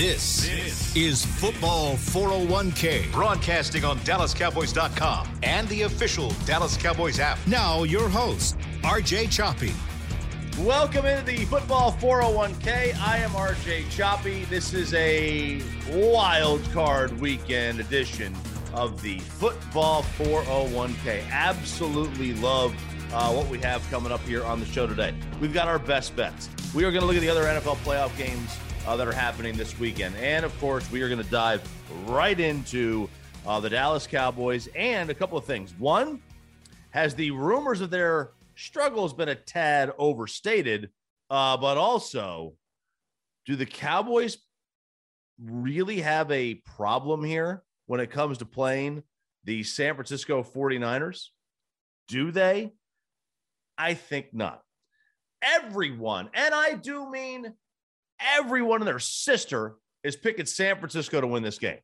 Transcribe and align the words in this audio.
This, 0.00 0.96
is 0.96 1.26
Football 1.26 1.96
401k. 1.96 3.12
Broadcasting 3.12 3.84
on 3.84 3.98
DallasCowboys.com 3.98 5.28
and 5.42 5.68
the 5.68 5.82
official 5.82 6.30
Dallas 6.46 6.74
Cowboys 6.74 7.20
app. 7.20 7.38
Now, 7.46 7.82
your 7.82 8.08
host, 8.08 8.56
RJ 8.80 9.30
Choppy. 9.30 9.74
Welcome 10.60 11.04
into 11.04 11.26
the 11.26 11.44
Football 11.44 11.92
401k. 11.92 12.98
I 12.98 13.18
am 13.18 13.32
RJ 13.32 13.90
Choppy. 13.90 14.46
This 14.46 14.72
is 14.72 14.94
a 14.94 15.60
wild 15.90 16.64
card 16.72 17.20
weekend 17.20 17.78
edition 17.78 18.34
of 18.72 19.02
the 19.02 19.18
Football 19.18 20.04
401k. 20.16 21.30
Absolutely 21.30 22.32
love 22.36 22.74
uh, 23.12 23.30
what 23.34 23.48
we 23.48 23.58
have 23.58 23.86
coming 23.90 24.12
up 24.12 24.22
here 24.22 24.46
on 24.46 24.60
the 24.60 24.66
show 24.66 24.86
today. 24.86 25.12
We've 25.42 25.52
got 25.52 25.68
our 25.68 25.78
best 25.78 26.16
bets. 26.16 26.48
We 26.74 26.84
are 26.84 26.90
going 26.90 27.02
to 27.02 27.06
look 27.06 27.16
at 27.16 27.20
the 27.20 27.28
other 27.28 27.44
NFL 27.44 27.76
playoff 27.84 28.16
games 28.16 28.56
uh, 28.86 28.96
that 28.96 29.06
are 29.06 29.12
happening 29.12 29.56
this 29.56 29.78
weekend. 29.78 30.16
And 30.16 30.44
of 30.44 30.58
course, 30.60 30.90
we 30.90 31.02
are 31.02 31.08
going 31.08 31.22
to 31.22 31.30
dive 31.30 31.62
right 32.06 32.38
into 32.38 33.08
uh, 33.46 33.60
the 33.60 33.70
Dallas 33.70 34.06
Cowboys 34.06 34.68
and 34.74 35.10
a 35.10 35.14
couple 35.14 35.38
of 35.38 35.44
things. 35.44 35.74
One, 35.78 36.20
has 36.90 37.14
the 37.14 37.30
rumors 37.30 37.80
of 37.80 37.90
their 37.90 38.30
struggles 38.56 39.14
been 39.14 39.28
a 39.28 39.34
tad 39.34 39.92
overstated? 39.98 40.90
Uh, 41.28 41.56
but 41.56 41.76
also, 41.76 42.54
do 43.46 43.56
the 43.56 43.66
Cowboys 43.66 44.38
really 45.42 46.00
have 46.00 46.30
a 46.30 46.54
problem 46.54 47.24
here 47.24 47.62
when 47.86 48.00
it 48.00 48.10
comes 48.10 48.38
to 48.38 48.44
playing 48.44 49.02
the 49.44 49.62
San 49.62 49.94
Francisco 49.94 50.42
49ers? 50.42 51.26
Do 52.08 52.32
they? 52.32 52.72
I 53.78 53.94
think 53.94 54.34
not. 54.34 54.62
Everyone, 55.42 56.28
and 56.34 56.54
I 56.54 56.74
do 56.74 57.10
mean 57.10 57.54
everyone 58.36 58.80
and 58.80 58.88
their 58.88 58.98
sister, 58.98 59.76
is 60.02 60.16
picking 60.16 60.46
San 60.46 60.76
Francisco 60.76 61.20
to 61.20 61.26
win 61.26 61.42
this 61.42 61.58
game. 61.58 61.78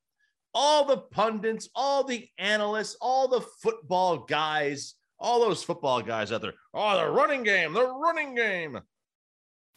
All 0.55 0.85
the 0.85 0.99
pundits, 0.99 1.69
all 1.75 2.03
the 2.05 2.29
analysts, 2.39 2.97
all 3.01 3.29
the 3.29 3.43
football 3.63 4.19
guys, 4.19 4.95
all 5.19 5.41
those 5.41 5.63
football 5.63 6.01
guys 6.01 6.33
out 6.33 6.41
there. 6.41 6.55
Oh, 6.73 6.99
the 6.99 7.11
running 7.11 7.43
game, 7.43 7.75
the 7.75 7.87
running 7.87 8.35
game. 8.35 8.79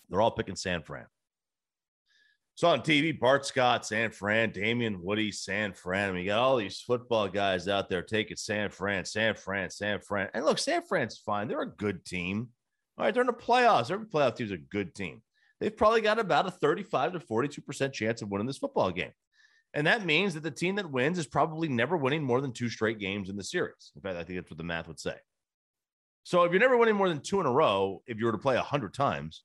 They're 0.10 0.22
all 0.22 0.32
picking 0.32 0.56
San 0.56 0.84
Fran. 0.84 1.06
So 2.56 2.68
on 2.68 2.82
TV, 2.82 3.18
Bart 3.18 3.46
Scott, 3.46 3.86
San 3.86 4.12
Fran, 4.12 4.52
Damien 4.52 5.02
Woody, 5.02 5.32
San 5.32 5.74
Fran. 5.74 6.10
I 6.10 6.12
mean, 6.12 6.22
you 6.24 6.28
got 6.28 6.40
all 6.40 6.58
these 6.58 6.82
football 6.82 7.30
guys 7.30 7.70
out 7.70 7.88
there 7.88 8.02
taking 8.02 8.36
San 8.36 8.70
Fran, 8.70 9.06
San 9.06 9.36
Fran, 9.36 9.70
San 9.70 10.02
Fran. 10.02 10.30
And 10.34 10.44
look, 10.44 10.60
San 10.60 10.84
Fran's 10.84 11.18
fine. 11.18 11.48
They're 11.48 11.62
a 11.62 11.70
good 11.70 12.04
team. 12.04 12.50
All 12.98 13.06
right, 13.06 13.14
they're 13.14 13.22
in 13.22 13.28
the 13.28 13.34
playoffs. 13.34 13.92
Every 13.92 14.08
playoff 14.08 14.36
team 14.36 14.48
is 14.48 14.52
a 14.52 14.58
good 14.58 14.94
team. 14.94 15.22
They've 15.60 15.76
probably 15.76 16.02
got 16.02 16.20
about 16.20 16.48
a 16.48 16.52
35 16.52 17.14
to 17.14 17.20
42% 17.20 17.94
chance 17.94 18.22
of 18.22 18.30
winning 18.30 18.48
this 18.48 18.58
football 18.58 18.92
game. 18.92 19.12
And 19.74 19.86
that 19.88 20.06
means 20.06 20.34
that 20.34 20.44
the 20.44 20.52
team 20.52 20.76
that 20.76 20.90
wins 20.90 21.20
is 21.20 21.28
probably 21.28 21.68
never 21.68 21.96
winning 21.96 22.24
more 22.24 22.42
than 22.42 22.54
two 22.54 22.70
straight 22.70 22.98
games 22.98 23.30
in 23.30 23.36
the 23.36 23.44
series. 23.44 23.92
In 23.96 24.02
fact, 24.02 24.18
I 24.18 24.24
think 24.24 24.40
that's 24.40 24.50
what 24.50 24.58
the 24.58 24.64
math 24.64 24.88
would 24.88 25.00
say. 25.00 25.16
So 26.24 26.44
if 26.44 26.52
you're 26.52 26.60
never 26.60 26.78
winning 26.78 26.96
more 26.96 27.10
than 27.10 27.22
two 27.22 27.40
in 27.40 27.46
a 27.46 27.52
row, 27.52 28.02
if 28.08 28.18
you 28.18 28.26
were 28.26 28.32
to 28.32 28.38
play 28.38 28.56
100 28.56 28.94
times, 28.94 29.44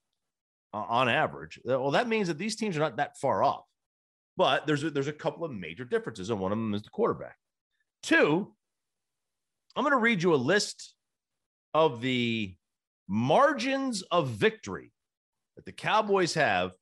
uh, 0.75 0.85
on 0.89 1.09
average. 1.09 1.61
Well, 1.65 1.92
that 1.92 2.09
means 2.09 2.27
that 2.29 2.37
these 2.37 2.57
teams 2.57 2.77
are 2.77 2.81
not 2.81 2.97
that 2.97 3.17
far 3.19 3.45
off. 3.45 3.65
But 4.37 4.67
there's 4.67 4.83
a, 4.83 4.91
there's 4.91 5.07
a 5.07 5.12
couple 5.12 5.45
of 5.45 5.53
major 5.53 5.85
differences, 5.85 6.31
and 6.31 6.41
one 6.41 6.51
of 6.51 6.59
them 6.59 6.75
is 6.75 6.83
the 6.83 6.91
quarterback. 6.91 7.37
Two, 8.03 8.53
I'm 9.77 9.85
going 9.85 9.92
to 9.92 9.98
read 9.98 10.23
you 10.23 10.35
a 10.35 10.37
list 10.37 10.95
of 11.73 12.01
the 12.01 12.57
margins 13.07 14.03
of 14.11 14.31
victory 14.31 14.91
that 15.56 15.64
the 15.64 15.72
Cowboys 15.72 16.34
have 16.34 16.72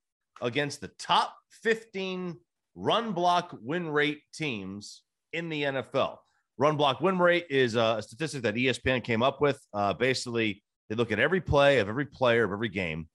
against 0.40 0.80
the 0.80 0.88
top 0.98 1.36
15 1.62 2.36
run 2.74 3.12
block 3.12 3.56
win 3.62 3.88
rate 3.88 4.20
teams 4.32 5.02
in 5.32 5.48
the 5.48 5.62
NFL. 5.62 6.18
Run 6.58 6.76
block 6.76 7.00
win 7.00 7.18
rate 7.18 7.46
is 7.50 7.74
a 7.74 8.00
statistic 8.00 8.42
that 8.42 8.54
ESPN 8.54 9.02
came 9.02 9.22
up 9.22 9.40
with. 9.40 9.60
Uh, 9.72 9.92
basically, 9.92 10.62
they 10.88 10.94
look 10.94 11.12
at 11.12 11.18
every 11.18 11.40
play 11.40 11.78
of 11.78 11.88
every 11.88 12.06
player 12.06 12.44
of 12.44 12.52
every 12.52 12.68
game 12.68 13.08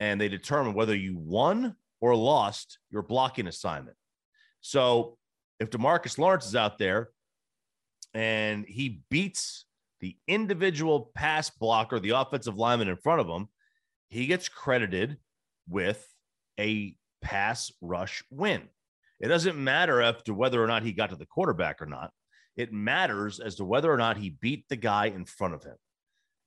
and 0.00 0.20
they 0.20 0.28
determine 0.28 0.74
whether 0.74 0.94
you 0.94 1.16
won 1.16 1.74
or 2.00 2.14
lost 2.14 2.78
your 2.90 3.02
blocking 3.02 3.46
assignment. 3.46 3.96
So 4.60 5.16
if 5.58 5.70
Demarcus 5.70 6.18
Lawrence 6.18 6.46
is 6.46 6.54
out 6.54 6.78
there 6.78 7.10
and 8.14 8.64
he 8.66 9.00
beats 9.10 9.64
the 10.00 10.16
individual 10.28 11.10
pass 11.14 11.50
blocker, 11.50 11.98
the 11.98 12.10
offensive 12.10 12.56
lineman 12.56 12.88
in 12.88 12.96
front 12.96 13.20
of 13.20 13.26
him, 13.26 13.48
he 14.08 14.26
gets 14.26 14.48
credited 14.48 15.18
with 15.68 16.06
a 16.58 16.96
pass 17.20 17.72
rush 17.80 18.22
win. 18.30 18.62
It 19.20 19.28
doesn't 19.28 19.62
matter 19.62 20.00
as 20.00 20.22
to 20.24 20.34
whether 20.34 20.62
or 20.62 20.66
not 20.66 20.82
he 20.82 20.92
got 20.92 21.10
to 21.10 21.16
the 21.16 21.26
quarterback 21.26 21.82
or 21.82 21.86
not. 21.86 22.10
It 22.56 22.72
matters 22.72 23.40
as 23.40 23.56
to 23.56 23.64
whether 23.64 23.92
or 23.92 23.96
not 23.96 24.16
he 24.16 24.30
beat 24.30 24.64
the 24.68 24.76
guy 24.76 25.06
in 25.06 25.24
front 25.24 25.54
of 25.54 25.64
him. 25.64 25.76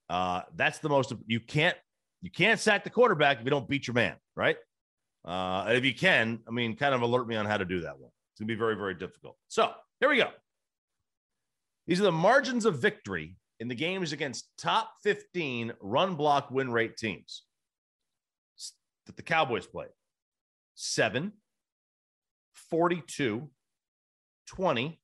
Uh, 0.09 0.41
that's 0.55 0.79
the 0.79 0.89
most. 0.89 1.13
You 1.25 1.39
can't 1.39 1.77
you 2.22 2.29
can't 2.29 2.59
sack 2.59 2.83
the 2.83 2.89
quarterback 2.89 3.39
if 3.39 3.45
you 3.45 3.49
don't 3.49 3.67
beat 3.67 3.88
your 3.88 3.93
man, 3.93 4.16
right? 4.35 4.57
Uh, 5.23 5.66
if 5.69 5.85
you 5.85 5.93
can, 5.93 6.39
I 6.47 6.51
mean, 6.51 6.75
kind 6.75 6.93
of 6.93 7.01
alert 7.01 7.28
me 7.28 7.35
on 7.35 7.45
how 7.45 7.57
to 7.57 7.66
do 7.66 7.81
that 7.81 7.97
one. 7.97 8.11
It's 8.33 8.39
to 8.39 8.45
be 8.45 8.55
very, 8.55 8.75
very 8.75 8.93
difficult. 8.93 9.38
So 9.47 9.72
here 9.99 10.09
we 10.09 10.17
go. 10.17 10.29
These 11.88 11.99
are 11.99 12.03
the 12.03 12.11
margins 12.11 12.66
of 12.66 12.79
victory 12.79 13.35
in 13.59 13.67
the 13.67 13.75
games 13.75 14.11
against 14.13 14.49
top 14.57 14.93
15 15.03 15.73
run 15.81 16.16
block 16.16 16.51
win 16.51 16.72
rate 16.72 16.97
teams 16.97 17.43
that 19.06 19.16
the 19.16 19.23
Cowboys 19.23 19.66
played 19.66 19.89
7, 20.75 21.31
42, 22.53 23.50
20, 24.47 25.00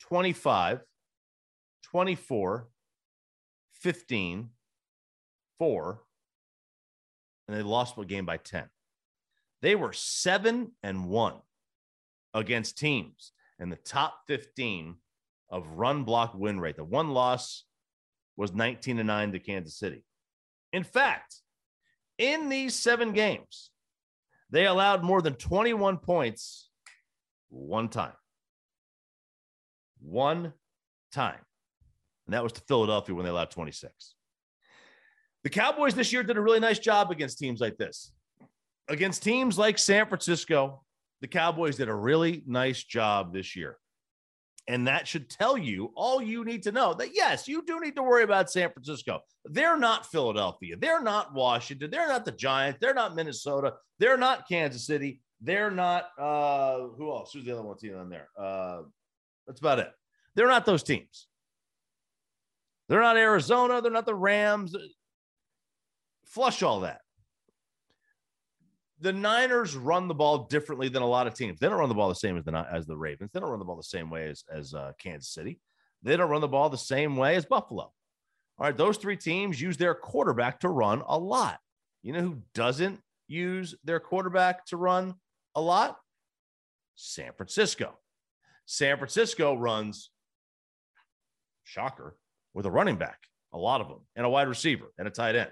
25, 0.00 0.80
24, 1.82 2.68
15, 3.72 4.50
four, 5.58 6.02
and 7.46 7.56
they 7.56 7.62
lost 7.62 7.96
the 7.96 8.04
game 8.04 8.26
by 8.26 8.36
10. 8.36 8.64
They 9.60 9.74
were 9.74 9.92
seven 9.92 10.72
and 10.82 11.08
one 11.08 11.34
against 12.32 12.78
teams 12.78 13.32
in 13.58 13.70
the 13.70 13.76
top 13.76 14.20
15 14.28 14.96
of 15.50 15.66
run 15.72 16.04
block 16.04 16.34
win 16.34 16.60
rate. 16.60 16.76
The 16.76 16.84
one 16.84 17.10
loss 17.10 17.64
was 18.36 18.52
19 18.52 18.98
to 18.98 19.04
9 19.04 19.32
to 19.32 19.38
Kansas 19.40 19.76
City. 19.76 20.04
In 20.72 20.84
fact, 20.84 21.36
in 22.18 22.48
these 22.48 22.74
seven 22.74 23.12
games, 23.12 23.70
they 24.50 24.66
allowed 24.66 25.02
more 25.02 25.22
than 25.22 25.34
21 25.34 25.98
points 25.98 26.68
one 27.48 27.88
time. 27.88 28.12
One 30.00 30.52
time. 31.12 31.40
And 32.26 32.34
that 32.34 32.42
was 32.42 32.52
to 32.52 32.60
Philadelphia 32.62 33.14
when 33.14 33.24
they 33.24 33.30
allowed 33.30 33.50
26. 33.50 34.14
The 35.44 35.50
Cowboys 35.50 35.94
this 35.94 36.12
year 36.12 36.22
did 36.22 36.36
a 36.36 36.40
really 36.40 36.60
nice 36.60 36.78
job 36.78 37.10
against 37.10 37.38
teams 37.38 37.60
like 37.60 37.78
this. 37.78 38.12
Against 38.88 39.22
teams 39.22 39.58
like 39.58 39.78
San 39.78 40.06
Francisco, 40.06 40.82
the 41.20 41.28
Cowboys 41.28 41.76
did 41.76 41.88
a 41.88 41.94
really 41.94 42.42
nice 42.46 42.82
job 42.82 43.32
this 43.32 43.56
year. 43.56 43.76
And 44.68 44.86
that 44.86 45.08
should 45.08 45.30
tell 45.30 45.56
you 45.56 45.92
all 45.94 46.20
you 46.20 46.44
need 46.44 46.62
to 46.64 46.72
know 46.72 46.92
that 46.94 47.14
yes, 47.14 47.48
you 47.48 47.64
do 47.64 47.80
need 47.80 47.96
to 47.96 48.02
worry 48.02 48.22
about 48.22 48.50
San 48.50 48.70
Francisco. 48.70 49.20
They're 49.46 49.78
not 49.78 50.04
Philadelphia. 50.04 50.76
They're 50.76 51.02
not 51.02 51.32
Washington. 51.32 51.90
They're 51.90 52.06
not 52.06 52.26
the 52.26 52.32
Giants. 52.32 52.78
They're 52.78 52.92
not 52.92 53.16
Minnesota. 53.16 53.74
They're 53.98 54.18
not 54.18 54.46
Kansas 54.46 54.86
City. 54.86 55.22
They're 55.40 55.70
not 55.70 56.10
uh 56.18 56.80
who 56.96 57.10
else? 57.10 57.32
Who's 57.32 57.44
the 57.44 57.52
other 57.52 57.62
one 57.62 57.78
team 57.78 57.96
on 57.96 58.10
there? 58.10 58.28
Uh 58.38 58.82
that's 59.46 59.60
about 59.60 59.78
it. 59.78 59.90
They're 60.34 60.48
not 60.48 60.66
those 60.66 60.82
teams. 60.82 61.28
They're 62.90 63.00
not 63.00 63.16
Arizona. 63.16 63.80
They're 63.80 63.90
not 63.90 64.06
the 64.06 64.14
Rams. 64.14 64.76
Flush 66.26 66.62
all 66.62 66.80
that. 66.80 67.00
The 69.00 69.12
Niners 69.12 69.76
run 69.76 70.08
the 70.08 70.14
ball 70.14 70.46
differently 70.46 70.88
than 70.88 71.02
a 71.02 71.06
lot 71.06 71.26
of 71.26 71.34
teams. 71.34 71.60
They 71.60 71.68
don't 71.68 71.78
run 71.78 71.88
the 71.88 71.94
ball 71.94 72.08
the 72.08 72.14
same 72.14 72.36
as 72.36 72.44
the 72.44 72.66
as 72.70 72.86
the 72.86 72.96
Ravens. 72.96 73.30
They 73.32 73.40
don't 73.40 73.50
run 73.50 73.58
the 73.58 73.64
ball 73.64 73.76
the 73.76 73.82
same 73.82 74.10
way 74.10 74.28
as 74.28 74.44
as 74.52 74.74
uh, 74.74 74.92
Kansas 74.98 75.32
City. 75.32 75.60
They 76.02 76.16
don't 76.16 76.30
run 76.30 76.40
the 76.40 76.48
ball 76.48 76.68
the 76.68 76.78
same 76.78 77.16
way 77.16 77.36
as 77.36 77.44
Buffalo. 77.44 77.82
All 77.82 78.66
right, 78.66 78.76
those 78.76 78.96
three 78.96 79.16
teams 79.16 79.60
use 79.60 79.76
their 79.76 79.94
quarterback 79.94 80.60
to 80.60 80.68
run 80.68 81.02
a 81.06 81.16
lot. 81.16 81.58
You 82.02 82.12
know 82.12 82.20
who 82.20 82.38
doesn't 82.54 83.00
use 83.28 83.74
their 83.84 84.00
quarterback 84.00 84.66
to 84.66 84.76
run 84.76 85.14
a 85.54 85.60
lot? 85.60 85.96
San 86.96 87.32
Francisco. 87.36 87.96
San 88.66 88.98
Francisco 88.98 89.54
runs, 89.54 90.10
shocker, 91.64 92.16
with 92.52 92.66
a 92.66 92.70
running 92.70 92.96
back, 92.96 93.18
a 93.52 93.58
lot 93.58 93.80
of 93.80 93.88
them, 93.88 94.00
and 94.16 94.26
a 94.26 94.28
wide 94.28 94.48
receiver 94.48 94.92
and 94.98 95.06
a 95.06 95.10
tight 95.10 95.36
end. 95.36 95.50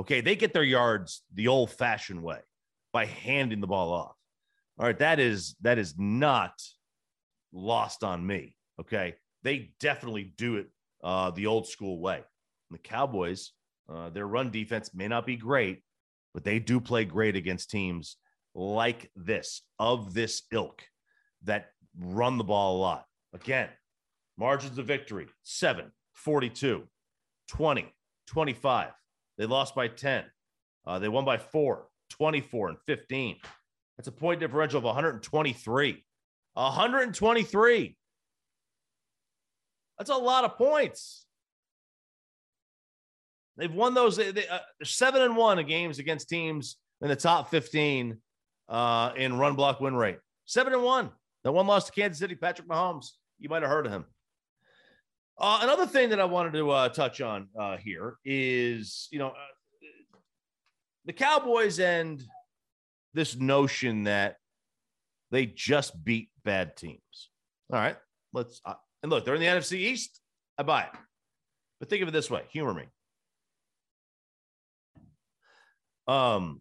Okay, 0.00 0.20
they 0.20 0.34
get 0.34 0.52
their 0.52 0.64
yards 0.64 1.22
the 1.34 1.48
old-fashioned 1.48 2.22
way 2.22 2.40
by 2.98 3.06
handing 3.06 3.60
the 3.60 3.66
ball 3.68 3.92
off. 3.92 4.16
All 4.76 4.86
right, 4.86 4.98
that 4.98 5.20
is 5.20 5.54
that 5.60 5.78
is 5.78 5.94
not 5.96 6.60
lost 7.52 8.02
on 8.02 8.26
me. 8.26 8.56
Okay, 8.80 9.14
they 9.44 9.70
definitely 9.78 10.32
do 10.36 10.56
it 10.56 10.66
uh, 11.04 11.30
the 11.30 11.46
old 11.46 11.68
school 11.68 12.00
way. 12.00 12.16
And 12.16 12.74
the 12.76 12.82
Cowboys, 12.82 13.52
uh, 13.88 14.10
their 14.10 14.26
run 14.26 14.50
defense 14.50 14.90
may 14.92 15.06
not 15.06 15.26
be 15.26 15.36
great, 15.36 15.84
but 16.34 16.42
they 16.42 16.58
do 16.58 16.80
play 16.80 17.04
great 17.04 17.36
against 17.36 17.70
teams 17.70 18.16
like 18.56 19.12
this, 19.14 19.62
of 19.78 20.12
this 20.12 20.42
ilk, 20.50 20.82
that 21.44 21.66
run 22.00 22.36
the 22.36 22.42
ball 22.42 22.78
a 22.78 22.80
lot. 22.80 23.04
Again, 23.32 23.68
margins 24.36 24.76
of 24.76 24.86
victory 24.86 25.28
7, 25.44 25.92
42, 26.14 26.82
20, 27.46 27.94
25. 28.26 28.90
They 29.36 29.46
lost 29.46 29.76
by 29.76 29.86
10. 29.86 30.24
Uh, 30.84 30.98
they 30.98 31.08
won 31.08 31.24
by 31.24 31.36
four, 31.36 31.86
24 32.10 32.68
and 32.70 32.78
15. 32.86 33.36
That's 33.96 34.08
a 34.08 34.12
point 34.12 34.40
differential 34.40 34.78
of 34.78 34.84
123. 34.84 36.04
123. 36.54 37.96
That's 39.98 40.10
a 40.10 40.14
lot 40.14 40.44
of 40.44 40.56
points. 40.56 41.26
They've 43.56 43.72
won 43.72 43.94
those. 43.94 44.16
They, 44.16 44.30
they, 44.30 44.46
uh, 44.46 44.60
seven 44.84 45.22
and 45.22 45.36
one 45.36 45.58
in 45.58 45.66
games 45.66 45.98
against 45.98 46.28
teams 46.28 46.76
in 47.02 47.08
the 47.08 47.16
top 47.16 47.50
15 47.50 48.18
uh, 48.68 49.12
in 49.16 49.36
run 49.36 49.54
block 49.54 49.80
win 49.80 49.96
rate. 49.96 50.18
Seven 50.44 50.72
and 50.72 50.82
one. 50.82 51.10
The 51.42 51.52
one 51.52 51.66
lost 51.66 51.88
to 51.88 51.92
Kansas 51.92 52.18
City, 52.18 52.36
Patrick 52.36 52.68
Mahomes. 52.68 53.10
You 53.38 53.48
might 53.48 53.62
have 53.62 53.70
heard 53.70 53.86
of 53.86 53.92
him. 53.92 54.04
Uh, 55.38 55.60
another 55.62 55.86
thing 55.86 56.10
that 56.10 56.20
I 56.20 56.24
wanted 56.24 56.52
to 56.54 56.70
uh, 56.70 56.88
touch 56.88 57.20
on 57.20 57.48
uh, 57.58 57.76
here 57.76 58.16
is, 58.24 59.08
you 59.10 59.18
know, 59.18 59.32
the 61.08 61.14
Cowboys 61.14 61.80
and 61.80 62.22
this 63.14 63.34
notion 63.34 64.04
that 64.04 64.36
they 65.30 65.46
just 65.46 66.04
beat 66.04 66.28
bad 66.44 66.76
teams. 66.76 67.30
All 67.72 67.78
right, 67.80 67.96
let's 68.32 68.60
uh, 68.64 68.74
and 69.02 69.10
look, 69.10 69.24
they're 69.24 69.34
in 69.34 69.40
the 69.40 69.46
NFC 69.46 69.78
East. 69.78 70.20
I 70.58 70.62
buy 70.62 70.82
it, 70.82 70.90
but 71.80 71.88
think 71.88 72.02
of 72.02 72.08
it 72.08 72.12
this 72.12 72.30
way: 72.30 72.42
humor 72.50 72.74
me. 72.74 72.84
Um, 76.06 76.60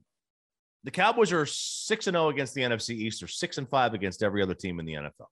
the 0.85 0.91
Cowboys 0.91 1.33
are 1.33 1.45
six 1.45 2.07
and 2.07 2.15
zero 2.15 2.27
oh 2.27 2.29
against 2.29 2.53
the 2.53 2.61
NFC 2.61 2.91
East, 2.91 3.21
or 3.21 3.27
six 3.27 3.57
and 3.57 3.69
five 3.69 3.93
against 3.93 4.23
every 4.23 4.41
other 4.41 4.55
team 4.55 4.79
in 4.79 4.85
the 4.85 4.93
NFL. 4.93 5.11
All 5.19 5.29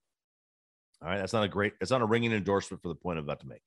right, 1.01 1.18
that's 1.18 1.33
not 1.33 1.44
a 1.44 1.50
great, 1.50 1.73
it's 1.79 1.91
not 1.91 2.01
a 2.01 2.06
ringing 2.06 2.33
endorsement 2.33 2.81
for 2.81 2.89
the 2.89 2.95
point 2.95 3.18
I'm 3.18 3.23
about 3.23 3.39
to 3.41 3.47
make. 3.47 3.61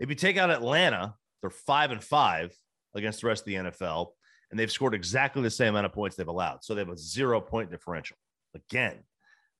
If 0.00 0.08
you 0.08 0.16
take 0.16 0.36
out 0.36 0.50
Atlanta, 0.50 1.14
they're 1.40 1.50
five 1.50 1.92
and 1.92 2.02
five 2.02 2.52
against 2.94 3.20
the 3.20 3.28
rest 3.28 3.42
of 3.42 3.46
the 3.46 3.54
NFL, 3.54 4.08
and 4.54 4.60
they've 4.60 4.70
scored 4.70 4.94
exactly 4.94 5.42
the 5.42 5.50
same 5.50 5.70
amount 5.70 5.86
of 5.86 5.92
points 5.92 6.14
they've 6.14 6.28
allowed. 6.28 6.62
So 6.62 6.76
they 6.76 6.82
have 6.82 6.88
a 6.88 6.96
zero 6.96 7.40
point 7.40 7.72
differential. 7.72 8.16
Again, 8.54 8.94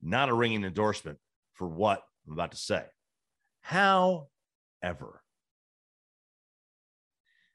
not 0.00 0.29
a 0.29 0.32
ringing 0.32 0.62
endorsement 0.62 1.19
for 1.55 1.67
what 1.67 2.00
I'm 2.25 2.35
about 2.35 2.52
to 2.52 2.56
say. 2.56 2.85
However, 3.61 4.29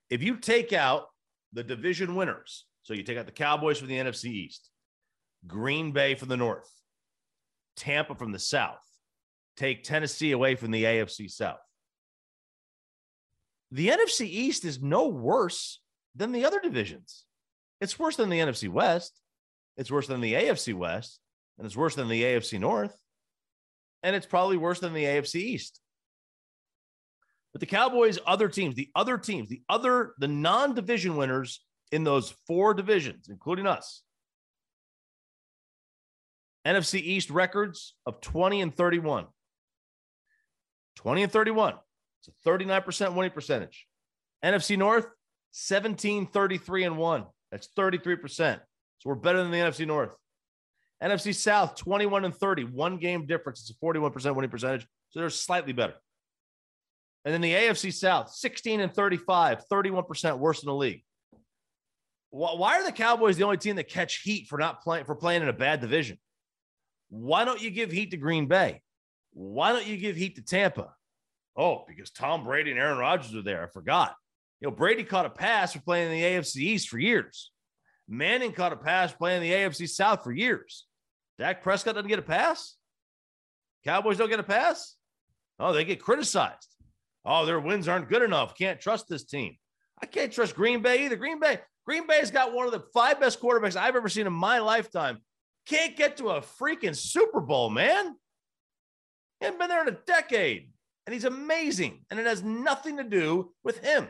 if 0.09 0.21
you 0.21 0.35
take 0.35 0.73
out 0.73 1.05
the 1.53 1.63
division 1.63 2.15
winners, 2.15 2.65
so 2.83 2.93
you 2.93 3.03
take 3.03 3.17
out 3.17 3.25
the 3.25 3.31
Cowboys 3.31 3.79
from 3.79 3.87
the 3.87 3.95
NFC 3.95 4.25
East, 4.25 4.69
Green 5.47 5.93
Bay 5.93 6.15
from 6.15 6.27
the 6.27 6.35
North, 6.35 6.69
Tampa 7.77 8.15
from 8.15 8.33
the 8.33 8.39
South, 8.39 8.83
take 9.55 9.85
Tennessee 9.85 10.33
away 10.33 10.55
from 10.55 10.71
the 10.71 10.83
AFC 10.83 11.31
South. 11.31 11.61
The 13.71 13.87
NFC 13.87 14.25
East 14.25 14.65
is 14.65 14.81
no 14.81 15.07
worse 15.07 15.79
than 16.17 16.33
the 16.33 16.43
other 16.43 16.59
divisions. 16.59 17.23
It's 17.81 17.97
worse 17.97 18.15
than 18.15 18.29
the 18.29 18.39
NFC 18.39 18.69
West. 18.69 19.19
It's 19.77 19.91
worse 19.91 20.07
than 20.07 20.21
the 20.21 20.33
AFC 20.33 20.73
West. 20.73 21.19
And 21.57 21.65
it's 21.65 21.75
worse 21.75 21.95
than 21.95 22.07
the 22.07 22.23
AFC 22.23 22.59
North. 22.59 22.95
And 24.03 24.15
it's 24.15 24.25
probably 24.25 24.57
worse 24.57 24.79
than 24.79 24.93
the 24.93 25.03
AFC 25.03 25.35
East. 25.35 25.79
But 27.51 27.59
the 27.61 27.65
Cowboys, 27.65 28.19
other 28.25 28.47
teams, 28.47 28.75
the 28.75 28.89
other 28.95 29.17
teams, 29.17 29.49
the 29.49 29.61
other, 29.69 30.13
the 30.19 30.27
non 30.27 30.75
division 30.75 31.15
winners 31.15 31.61
in 31.91 32.03
those 32.03 32.33
four 32.45 32.73
divisions, 32.73 33.27
including 33.29 33.65
us, 33.65 34.03
NFC 36.65 37.01
East 37.01 37.29
records 37.29 37.95
of 38.05 38.21
20 38.21 38.61
and 38.61 38.75
31. 38.75 39.25
20 40.97 41.23
and 41.23 41.31
31. 41.31 41.75
It's 42.19 42.27
a 42.45 42.49
39% 42.49 43.15
winning 43.15 43.31
percentage. 43.31 43.87
NFC 44.43 44.77
North, 44.77 45.07
17, 45.51 46.27
33 46.27 46.83
and 46.83 46.97
1. 46.97 47.25
That's 47.51 47.69
33%. 47.77 48.59
So 48.99 49.09
we're 49.09 49.15
better 49.15 49.41
than 49.41 49.51
the 49.51 49.57
NFC 49.57 49.87
North. 49.87 50.11
NFC 51.01 51.33
South, 51.33 51.75
21 51.75 52.25
and 52.25 52.35
30, 52.35 52.65
one 52.65 52.97
game 52.97 53.25
difference. 53.25 53.61
It's 53.61 53.71
a 53.71 53.85
41% 53.85 54.35
winning 54.35 54.51
percentage. 54.51 54.85
So 55.09 55.19
they're 55.19 55.29
slightly 55.29 55.73
better. 55.73 55.93
And 57.25 57.33
then 57.33 57.41
the 57.41 57.53
AFC 57.53 57.93
South, 57.93 58.31
16 58.31 58.81
and 58.81 58.93
35, 58.93 59.63
31% 59.71 60.37
worse 60.37 60.61
than 60.61 60.67
the 60.67 60.75
league. 60.75 61.03
Why 62.31 62.79
are 62.79 62.85
the 62.85 62.91
Cowboys 62.91 63.37
the 63.37 63.43
only 63.43 63.57
team 63.57 63.77
that 63.77 63.89
catch 63.89 64.21
heat 64.21 64.47
for 64.47 64.59
not 64.59 64.83
playing 64.83 65.05
for 65.05 65.15
playing 65.15 65.41
in 65.41 65.49
a 65.49 65.53
bad 65.53 65.81
division? 65.81 66.19
Why 67.09 67.43
don't 67.43 67.61
you 67.61 67.71
give 67.71 67.91
heat 67.91 68.11
to 68.11 68.17
Green 68.17 68.47
Bay? 68.47 68.81
Why 69.33 69.71
don't 69.71 69.87
you 69.87 69.97
give 69.97 70.15
heat 70.15 70.35
to 70.35 70.43
Tampa? 70.43 70.93
Oh, 71.57 71.85
because 71.87 72.11
Tom 72.11 72.43
Brady 72.43 72.71
and 72.71 72.79
Aaron 72.79 72.99
Rodgers 72.99 73.33
are 73.33 73.41
there. 73.41 73.63
I 73.63 73.67
forgot. 73.67 74.13
You 74.61 74.69
know, 74.69 74.75
Brady 74.75 75.03
caught 75.03 75.25
a 75.25 75.29
pass 75.29 75.73
for 75.73 75.81
playing 75.81 76.11
in 76.11 76.17
the 76.17 76.23
AFC 76.23 76.57
East 76.57 76.89
for 76.89 76.99
years. 76.99 77.51
Manning 78.07 78.51
caught 78.51 78.73
a 78.73 78.77
pass 78.77 79.13
playing 79.13 79.43
in 79.43 79.49
the 79.49 79.55
AFC 79.55 79.87
South 79.87 80.23
for 80.23 80.31
years. 80.31 80.85
Dak 81.37 81.63
Prescott 81.63 81.95
doesn't 81.95 82.09
get 82.09 82.19
a 82.19 82.23
pass. 82.23 82.75
Cowboys 83.85 84.17
don't 84.17 84.29
get 84.29 84.39
a 84.39 84.43
pass. 84.43 84.95
Oh, 85.59 85.71
they 85.71 85.85
get 85.85 86.01
criticized. 86.01 86.67
Oh, 87.23 87.45
their 87.45 87.59
wins 87.59 87.87
aren't 87.87 88.09
good 88.09 88.21
enough. 88.21 88.55
Can't 88.57 88.79
trust 88.79 89.07
this 89.07 89.23
team. 89.23 89.55
I 90.01 90.05
can't 90.05 90.31
trust 90.31 90.55
Green 90.55 90.81
Bay 90.81 91.05
either. 91.05 91.15
Green 91.15 91.39
Bay, 91.39 91.59
Green 91.85 92.07
Bay's 92.07 92.31
got 92.31 92.53
one 92.53 92.65
of 92.65 92.71
the 92.71 92.83
five 92.93 93.19
best 93.19 93.41
quarterbacks 93.41 93.75
I've 93.75 93.95
ever 93.95 94.09
seen 94.09 94.27
in 94.27 94.33
my 94.33 94.59
lifetime. 94.59 95.19
Can't 95.65 95.95
get 95.95 96.17
to 96.17 96.29
a 96.29 96.41
freaking 96.41 96.95
Super 96.95 97.41
Bowl, 97.41 97.69
man. 97.69 98.15
He 99.39 99.45
hasn't 99.45 99.59
been 99.59 99.69
there 99.69 99.81
in 99.81 99.93
a 99.93 99.97
decade. 100.05 100.69
And 101.05 101.13
he's 101.13 101.25
amazing. 101.25 102.05
And 102.09 102.19
it 102.19 102.25
has 102.25 102.43
nothing 102.43 102.97
to 102.97 103.03
do 103.03 103.51
with 103.63 103.83
him. 103.83 104.07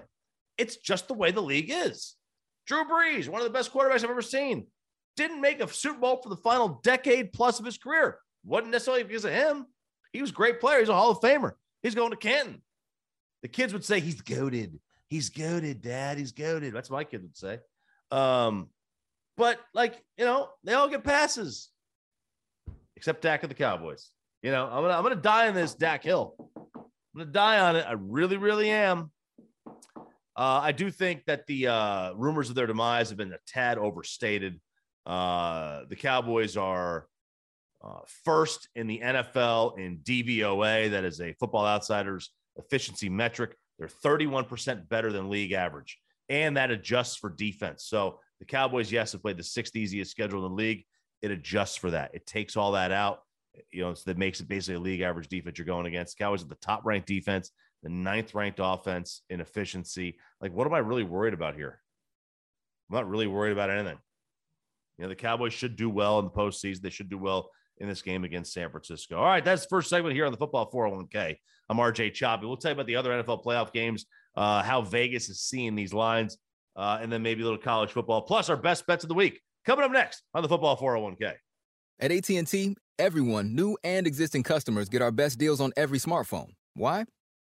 It's 0.59 0.77
just 0.77 1.07
the 1.07 1.13
way 1.13 1.31
the 1.31 1.41
league 1.41 1.71
is. 1.71 2.15
Drew 2.67 2.83
Brees, 2.85 3.27
one 3.27 3.41
of 3.41 3.47
the 3.47 3.53
best 3.53 3.73
quarterbacks 3.73 4.03
I've 4.03 4.11
ever 4.11 4.21
seen, 4.21 4.67
didn't 5.15 5.41
make 5.41 5.61
a 5.61 5.67
Super 5.67 5.99
Bowl 5.99 6.21
for 6.21 6.29
the 6.29 6.35
final 6.35 6.79
decade 6.83 7.33
plus 7.33 7.59
of 7.59 7.65
his 7.65 7.77
career. 7.77 8.19
Wasn't 8.45 8.71
necessarily 8.71 9.03
because 9.03 9.25
of 9.25 9.31
him. 9.31 9.65
He 10.13 10.21
was 10.21 10.29
a 10.29 10.33
great 10.33 10.59
player. 10.59 10.79
He's 10.79 10.89
a 10.89 10.93
Hall 10.93 11.11
of 11.11 11.19
Famer. 11.19 11.53
He's 11.81 11.95
going 11.95 12.11
to 12.11 12.17
Canton. 12.17 12.61
The 13.41 13.47
kids 13.47 13.73
would 13.73 13.85
say 13.85 13.99
he's 13.99 14.21
goaded. 14.21 14.79
He's 15.07 15.29
goaded, 15.29 15.81
Dad. 15.81 16.17
He's 16.17 16.31
goaded. 16.31 16.73
That's 16.73 16.89
what 16.89 16.97
my 16.97 17.03
kids 17.05 17.23
would 17.23 17.37
say. 17.37 17.59
Um, 18.11 18.69
but 19.37 19.59
like 19.73 20.03
you 20.17 20.25
know, 20.25 20.49
they 20.63 20.73
all 20.73 20.89
get 20.89 21.03
passes, 21.03 21.69
except 22.95 23.21
Dak 23.21 23.43
of 23.43 23.49
the 23.49 23.55
Cowboys. 23.55 24.11
You 24.41 24.51
know, 24.51 24.65
I'm 24.65 24.83
gonna 24.83 24.93
I'm 24.93 25.03
gonna 25.03 25.15
die 25.15 25.47
on 25.47 25.55
this 25.55 25.73
Dak 25.73 26.03
Hill. 26.03 26.35
I'm 26.65 26.83
gonna 27.17 27.31
die 27.31 27.59
on 27.59 27.75
it. 27.75 27.85
I 27.87 27.93
really, 27.93 28.37
really 28.37 28.69
am. 28.69 29.11
Uh, 30.39 30.61
I 30.63 30.71
do 30.71 30.89
think 30.89 31.25
that 31.25 31.45
the 31.47 31.67
uh, 31.67 32.13
rumors 32.13 32.47
of 32.47 32.55
their 32.55 32.65
demise 32.65 33.09
have 33.09 33.17
been 33.17 33.33
a 33.33 33.39
tad 33.45 33.77
overstated. 33.77 34.61
Uh, 35.05 35.81
the 35.89 35.97
Cowboys 35.97 36.55
are 36.55 37.07
uh, 37.83 37.99
first 38.23 38.69
in 38.73 38.87
the 38.87 38.99
NFL 38.99 39.77
in 39.77 39.97
DVOA, 39.97 40.91
that 40.91 41.03
is 41.03 41.19
a 41.19 41.33
Football 41.33 41.65
Outsiders 41.65 42.31
efficiency 42.55 43.09
metric. 43.09 43.57
They're 43.77 43.89
31% 43.89 44.87
better 44.87 45.11
than 45.11 45.29
league 45.29 45.51
average, 45.51 45.99
and 46.29 46.55
that 46.55 46.71
adjusts 46.71 47.17
for 47.17 47.29
defense. 47.29 47.83
So 47.83 48.21
the 48.39 48.45
Cowboys, 48.45 48.93
yes, 48.93 49.11
have 49.11 49.21
played 49.21 49.35
the 49.35 49.43
sixth 49.43 49.75
easiest 49.75 50.09
schedule 50.09 50.45
in 50.45 50.51
the 50.53 50.55
league. 50.55 50.85
It 51.21 51.31
adjusts 51.31 51.75
for 51.75 51.91
that. 51.91 52.11
It 52.13 52.25
takes 52.25 52.55
all 52.55 52.71
that 52.71 52.93
out 52.93 53.23
you 53.71 53.81
know, 53.81 53.93
so 53.93 54.03
that 54.05 54.17
makes 54.17 54.39
it 54.39 54.47
basically 54.47 54.75
a 54.75 54.79
league 54.79 55.01
average 55.01 55.27
defense 55.27 55.57
you're 55.57 55.65
going 55.65 55.85
against. 55.85 56.17
Cowboys 56.17 56.43
are 56.43 56.47
the 56.47 56.55
top 56.55 56.85
ranked 56.85 57.07
defense, 57.07 57.51
the 57.83 57.89
ninth 57.89 58.33
ranked 58.33 58.59
offense 58.61 59.21
in 59.29 59.41
efficiency. 59.41 60.17
Like, 60.41 60.53
what 60.53 60.67
am 60.67 60.73
I 60.73 60.79
really 60.79 61.03
worried 61.03 61.33
about 61.33 61.55
here? 61.55 61.81
I'm 62.89 62.95
not 62.95 63.09
really 63.09 63.27
worried 63.27 63.51
about 63.51 63.69
anything. 63.69 63.97
You 64.97 65.03
know, 65.03 65.09
the 65.09 65.15
Cowboys 65.15 65.53
should 65.53 65.75
do 65.75 65.89
well 65.89 66.19
in 66.19 66.25
the 66.25 66.31
postseason. 66.31 66.81
They 66.81 66.89
should 66.89 67.09
do 67.09 67.17
well 67.17 67.49
in 67.77 67.87
this 67.87 68.01
game 68.01 68.23
against 68.23 68.53
San 68.53 68.69
Francisco. 68.69 69.17
All 69.17 69.25
right, 69.25 69.43
that's 69.43 69.63
the 69.63 69.69
first 69.69 69.89
segment 69.89 70.15
here 70.15 70.25
on 70.25 70.31
the 70.31 70.37
Football 70.37 70.69
401k. 70.71 71.37
I'm 71.69 71.77
RJ 71.77 72.13
Choppy. 72.13 72.45
We'll 72.45 72.57
tell 72.57 72.71
you 72.71 72.73
about 72.73 72.87
the 72.87 72.95
other 72.95 73.11
NFL 73.11 73.43
playoff 73.43 73.71
games, 73.71 74.05
uh, 74.35 74.61
how 74.63 74.81
Vegas 74.81 75.29
is 75.29 75.41
seeing 75.41 75.75
these 75.75 75.93
lines, 75.93 76.37
uh, 76.75 76.97
and 77.01 77.11
then 77.11 77.21
maybe 77.21 77.41
a 77.41 77.45
little 77.45 77.59
college 77.59 77.91
football, 77.91 78.21
plus 78.21 78.49
our 78.49 78.57
best 78.57 78.85
bets 78.87 79.03
of 79.03 79.07
the 79.07 79.13
week. 79.13 79.39
Coming 79.65 79.85
up 79.85 79.91
next 79.91 80.23
on 80.33 80.41
the 80.41 80.49
Football 80.49 80.77
401k. 80.77 81.33
At 82.01 82.11
AT&T, 82.11 82.75
everyone, 82.97 83.55
new 83.55 83.77
and 83.83 84.07
existing 84.07 84.43
customers, 84.43 84.89
get 84.89 85.01
our 85.01 85.11
best 85.11 85.37
deals 85.37 85.61
on 85.61 85.71
every 85.77 85.99
smartphone. 85.99 86.51
Why? 86.73 87.05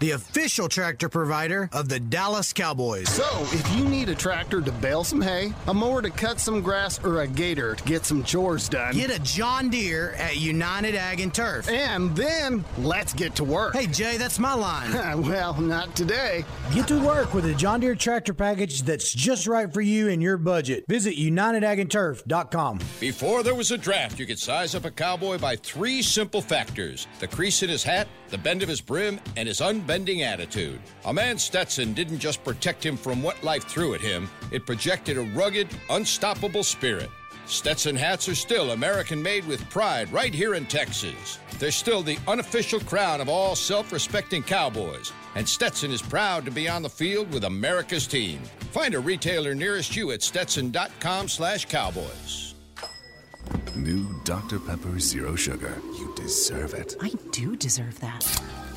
the 0.00 0.12
official 0.12 0.68
tractor 0.68 1.08
provider 1.08 1.68
of 1.72 1.88
the 1.88 1.98
Dallas 1.98 2.52
Cowboys. 2.52 3.08
So, 3.08 3.26
if 3.52 3.76
you 3.76 3.84
need 3.84 4.08
a 4.08 4.14
tractor 4.14 4.60
to 4.60 4.72
bale 4.72 5.04
some 5.04 5.20
hay, 5.20 5.52
a 5.66 5.74
mower 5.74 6.02
to 6.02 6.10
cut 6.10 6.40
some 6.40 6.60
grass, 6.60 7.02
or 7.04 7.22
a 7.22 7.26
gator 7.26 7.74
to 7.74 7.84
get 7.84 8.04
some 8.04 8.22
chores 8.22 8.68
done... 8.68 8.94
Get 8.94 9.10
a 9.10 9.18
John 9.20 9.70
Deere 9.70 10.12
at 10.12 10.36
United 10.36 10.94
Ag 10.94 11.20
and 11.20 11.32
Turf. 11.32 11.68
And 11.68 12.14
then, 12.16 12.64
let's 12.78 13.12
get 13.12 13.34
to 13.36 13.44
work. 13.44 13.74
Hey, 13.74 13.86
Jay, 13.86 14.16
that's 14.16 14.38
my 14.38 14.54
line. 14.54 14.92
well, 15.22 15.60
not 15.60 15.94
today. 15.96 16.44
Get 16.72 16.88
to 16.88 17.00
work 17.00 17.34
with 17.34 17.46
a 17.46 17.54
John 17.54 17.80
Deere 17.80 17.94
tractor 17.94 18.34
package 18.34 18.82
that's 18.82 19.12
just 19.12 19.46
right 19.46 19.72
for 19.72 19.80
you 19.80 20.08
and 20.08 20.22
your 20.22 20.36
budget. 20.36 20.84
Visit 20.88 21.16
UnitedAgAndTurf.com. 21.16 22.80
Before 23.00 23.42
there 23.42 23.54
was 23.54 23.70
a 23.70 23.78
draft, 23.78 24.18
you 24.18 24.26
could 24.26 24.38
size 24.38 24.74
up 24.74 24.84
a 24.84 24.90
cowboy 24.90 25.38
by 25.38 25.56
three 25.56 26.02
simple 26.02 26.40
factors 26.40 27.06
the 27.18 27.26
crease 27.26 27.62
in 27.62 27.68
his 27.68 27.82
hat, 27.82 28.08
the 28.28 28.38
bend 28.38 28.62
of 28.62 28.68
his 28.68 28.80
brim, 28.80 29.20
and 29.36 29.48
his 29.48 29.60
unbending 29.88 30.22
attitude. 30.22 30.78
A 31.06 31.14
man 31.14 31.38
Stetson 31.38 31.94
didn't 31.94 32.18
just 32.18 32.44
protect 32.44 32.84
him 32.84 32.94
from 32.94 33.22
what 33.22 33.42
life 33.42 33.64
threw 33.64 33.94
at 33.94 34.02
him, 34.02 34.28
it 34.52 34.66
projected 34.66 35.16
a 35.16 35.22
rugged, 35.22 35.66
unstoppable 35.88 36.62
spirit. 36.62 37.08
Stetson 37.46 37.96
hats 37.96 38.28
are 38.28 38.34
still 38.34 38.72
American 38.72 39.22
made 39.22 39.46
with 39.46 39.66
pride 39.70 40.12
right 40.12 40.34
here 40.34 40.54
in 40.56 40.66
Texas. 40.66 41.38
They're 41.58 41.70
still 41.70 42.02
the 42.02 42.18
unofficial 42.28 42.80
crown 42.80 43.22
of 43.22 43.30
all 43.30 43.56
self 43.56 43.90
respecting 43.90 44.42
cowboys, 44.42 45.10
and 45.34 45.48
Stetson 45.48 45.90
is 45.90 46.02
proud 46.02 46.44
to 46.44 46.50
be 46.50 46.68
on 46.68 46.82
the 46.82 46.90
field 46.90 47.32
with 47.32 47.44
America's 47.44 48.06
team. 48.06 48.42
Find 48.72 48.94
a 48.94 49.00
retailer 49.00 49.54
nearest 49.54 49.96
you 49.96 50.10
at 50.10 50.22
stetson.com 50.22 51.28
slash 51.28 51.64
cowboys. 51.64 52.54
New 53.74 54.20
Dr. 54.24 54.58
Pepper 54.58 55.00
Zero 55.00 55.34
Sugar. 55.34 55.80
You 55.94 56.12
deserve 56.14 56.74
it. 56.74 56.94
I 57.00 57.12
do 57.32 57.56
deserve 57.56 57.98
that. 58.00 58.26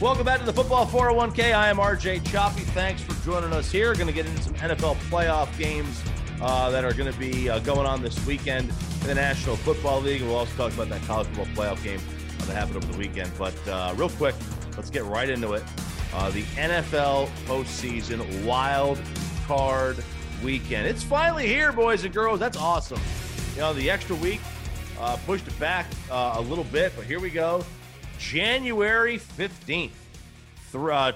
Welcome 0.00 0.26
back 0.26 0.40
to 0.40 0.44
the 0.44 0.52
Football 0.52 0.86
401k. 0.86 1.54
I 1.54 1.68
am 1.68 1.76
RJ 1.76 2.28
Choppy. 2.28 2.62
Thanks 2.62 3.00
for 3.00 3.14
joining 3.24 3.52
us 3.52 3.70
here. 3.70 3.94
Going 3.94 4.08
to 4.08 4.12
get 4.12 4.26
into 4.26 4.42
some 4.42 4.54
NFL 4.54 4.96
playoff 5.08 5.56
games 5.56 6.02
uh, 6.42 6.68
that 6.70 6.84
are 6.84 6.92
going 6.92 7.10
to 7.10 7.16
be 7.16 7.48
uh, 7.48 7.60
going 7.60 7.86
on 7.86 8.02
this 8.02 8.26
weekend 8.26 8.72
in 9.02 9.06
the 9.06 9.14
National 9.14 9.54
Football 9.54 10.00
League. 10.00 10.20
We'll 10.22 10.34
also 10.34 10.54
talk 10.56 10.72
about 10.72 10.88
that 10.88 11.00
college 11.02 11.28
football 11.28 11.46
playoff 11.54 11.82
game 11.84 12.00
uh, 12.40 12.44
that 12.46 12.54
happened 12.54 12.78
over 12.78 12.92
the 12.92 12.98
weekend. 12.98 13.30
But 13.38 13.54
uh, 13.68 13.94
real 13.96 14.08
quick, 14.08 14.34
let's 14.76 14.90
get 14.90 15.04
right 15.04 15.28
into 15.30 15.52
it. 15.52 15.62
Uh, 16.12 16.28
the 16.30 16.42
NFL 16.42 17.28
postseason 17.46 18.44
wild 18.44 19.00
card 19.46 20.02
weekend. 20.42 20.88
It's 20.88 21.04
finally 21.04 21.46
here, 21.46 21.70
boys 21.70 22.04
and 22.04 22.12
girls. 22.12 22.40
That's 22.40 22.58
awesome. 22.58 23.00
You 23.54 23.60
know, 23.60 23.72
the 23.72 23.90
extra 23.90 24.16
week 24.16 24.40
uh, 24.98 25.16
pushed 25.24 25.46
it 25.46 25.58
back 25.60 25.86
a 26.10 26.40
little 26.40 26.64
bit, 26.64 26.92
but 26.96 27.04
here 27.06 27.20
we 27.20 27.30
go. 27.30 27.64
January 28.18 29.18
15th 29.18 29.90
through 30.70 31.12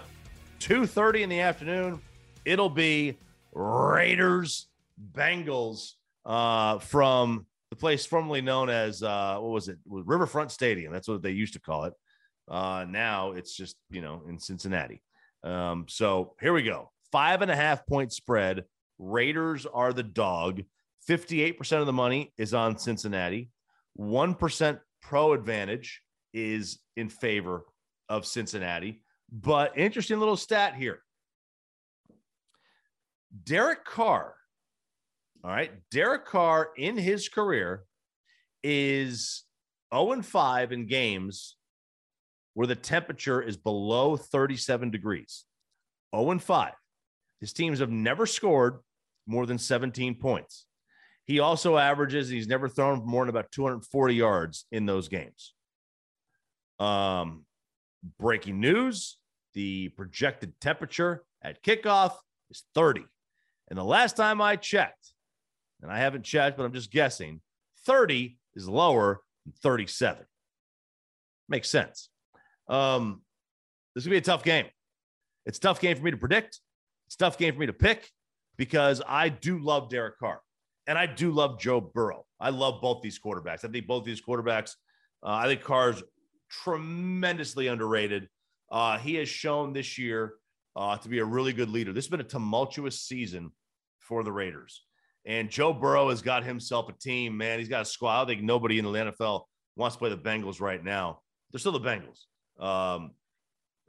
2.30 0.60 1.20
in 1.22 1.28
the 1.28 1.40
afternoon, 1.40 2.00
it'll 2.44 2.70
be 2.70 3.16
Raiders 3.52 4.68
Bengals 5.12 5.92
uh, 6.24 6.78
from 6.78 7.46
the 7.70 7.76
place 7.76 8.06
formerly 8.06 8.40
known 8.40 8.70
as 8.70 9.02
uh, 9.02 9.38
what 9.38 9.50
was 9.50 9.68
it? 9.68 9.78
Riverfront 9.86 10.50
Stadium. 10.50 10.92
That's 10.92 11.08
what 11.08 11.22
they 11.22 11.30
used 11.30 11.54
to 11.54 11.60
call 11.60 11.84
it. 11.84 11.94
Uh, 12.48 12.86
now 12.88 13.32
it's 13.32 13.54
just 13.54 13.76
you 13.90 14.00
know 14.00 14.22
in 14.28 14.38
Cincinnati. 14.38 15.02
Um, 15.44 15.86
so 15.88 16.34
here 16.40 16.52
we 16.52 16.62
go. 16.62 16.90
Five 17.12 17.42
and 17.42 17.50
a 17.50 17.56
half 17.56 17.86
point 17.86 18.12
spread. 18.12 18.64
Raiders 18.98 19.66
are 19.66 19.92
the 19.92 20.02
dog. 20.02 20.62
58% 21.08 21.80
of 21.80 21.86
the 21.86 21.92
money 21.92 22.32
is 22.36 22.52
on 22.52 22.76
Cincinnati. 22.78 23.50
1% 23.98 24.80
pro 25.00 25.32
advantage 25.32 26.02
is 26.38 26.78
in 26.96 27.08
favor 27.08 27.64
of 28.08 28.26
Cincinnati. 28.26 29.02
But 29.30 29.76
interesting 29.76 30.18
little 30.18 30.36
stat 30.36 30.74
here. 30.74 31.02
Derek 33.44 33.84
Carr 33.84 34.34
all 35.44 35.50
right. 35.50 35.70
Derek 35.90 36.26
Carr 36.26 36.70
in 36.76 36.96
his 36.96 37.28
career 37.28 37.84
is 38.62 39.44
0 39.94 40.12
and 40.12 40.26
5 40.26 40.72
in 40.72 40.86
games 40.86 41.56
where 42.54 42.66
the 42.66 42.74
temperature 42.74 43.40
is 43.40 43.56
below 43.56 44.16
37 44.16 44.90
degrees. 44.90 45.44
0 46.14 46.32
and 46.32 46.42
5. 46.42 46.72
His 47.40 47.52
teams 47.52 47.78
have 47.78 47.90
never 47.90 48.26
scored 48.26 48.80
more 49.26 49.46
than 49.46 49.58
17 49.58 50.16
points. 50.16 50.66
He 51.24 51.38
also 51.38 51.76
averages, 51.76 52.28
he's 52.28 52.48
never 52.48 52.68
thrown 52.68 53.06
more 53.06 53.24
than 53.24 53.30
about 53.30 53.52
240 53.52 54.14
yards 54.14 54.64
in 54.72 54.86
those 54.86 55.08
games. 55.08 55.54
Um, 56.78 57.44
breaking 58.18 58.60
news 58.60 59.18
the 59.58 59.88
projected 59.88 60.52
temperature 60.60 61.24
at 61.42 61.62
kickoff 61.64 62.12
is 62.48 62.62
30. 62.76 63.04
And 63.68 63.76
the 63.78 63.84
last 63.84 64.16
time 64.16 64.40
I 64.40 64.54
checked, 64.54 65.12
and 65.82 65.90
I 65.90 65.98
haven't 65.98 66.22
checked, 66.22 66.56
but 66.56 66.64
I'm 66.64 66.72
just 66.72 66.92
guessing 66.92 67.40
30 67.86 68.38
is 68.54 68.68
lower 68.68 69.20
than 69.44 69.52
37. 69.62 70.24
Makes 71.48 71.70
sense. 71.70 72.08
Um, 72.68 73.22
this 73.94 74.02
is 74.02 74.06
going 74.06 74.20
to 74.20 74.20
be 74.22 74.30
a 74.30 74.32
tough 74.32 74.44
game. 74.44 74.66
It's 75.44 75.58
a 75.58 75.60
tough 75.60 75.80
game 75.80 75.96
for 75.96 76.04
me 76.04 76.10
to 76.10 76.16
predict. 76.16 76.60
It's 77.06 77.16
tough 77.16 77.38
game 77.38 77.54
for 77.54 77.60
me 77.60 77.66
to 77.66 77.72
pick 77.72 78.08
because 78.56 79.02
I 79.08 79.28
do 79.28 79.58
love 79.58 79.88
Derek 79.88 80.18
Carr 80.18 80.40
and 80.86 80.98
I 80.98 81.06
do 81.06 81.32
love 81.32 81.58
Joe 81.58 81.80
Burrow. 81.80 82.26
I 82.38 82.50
love 82.50 82.80
both 82.80 83.02
these 83.02 83.18
quarterbacks. 83.18 83.64
I 83.64 83.68
think 83.68 83.86
both 83.86 84.04
these 84.04 84.20
quarterbacks, 84.20 84.74
uh, 85.24 85.30
I 85.30 85.46
think 85.46 85.62
Carr's 85.62 86.02
tremendously 86.50 87.66
underrated. 87.66 88.28
Uh, 88.70 88.98
he 88.98 89.14
has 89.16 89.28
shown 89.28 89.72
this 89.72 89.98
year 89.98 90.34
uh, 90.76 90.96
to 90.98 91.08
be 91.08 91.18
a 91.18 91.24
really 91.24 91.52
good 91.52 91.68
leader. 91.68 91.92
This 91.92 92.04
has 92.04 92.10
been 92.10 92.20
a 92.20 92.24
tumultuous 92.24 93.00
season 93.00 93.50
for 93.98 94.22
the 94.22 94.32
Raiders. 94.32 94.84
And 95.24 95.50
Joe 95.50 95.72
Burrow 95.72 96.10
has 96.10 96.22
got 96.22 96.44
himself 96.44 96.88
a 96.88 96.92
team, 96.92 97.36
man. 97.36 97.58
He's 97.58 97.68
got 97.68 97.82
a 97.82 97.84
squad. 97.84 98.22
I 98.22 98.26
think 98.26 98.42
nobody 98.42 98.78
in 98.78 98.84
the 98.84 98.90
NFL 98.90 99.42
wants 99.76 99.96
to 99.96 99.98
play 99.98 100.10
the 100.10 100.16
Bengals 100.16 100.60
right 100.60 100.82
now. 100.82 101.20
They're 101.50 101.58
still 101.58 101.72
the 101.72 101.80
Bengals. 101.80 102.24
Um, 102.62 103.12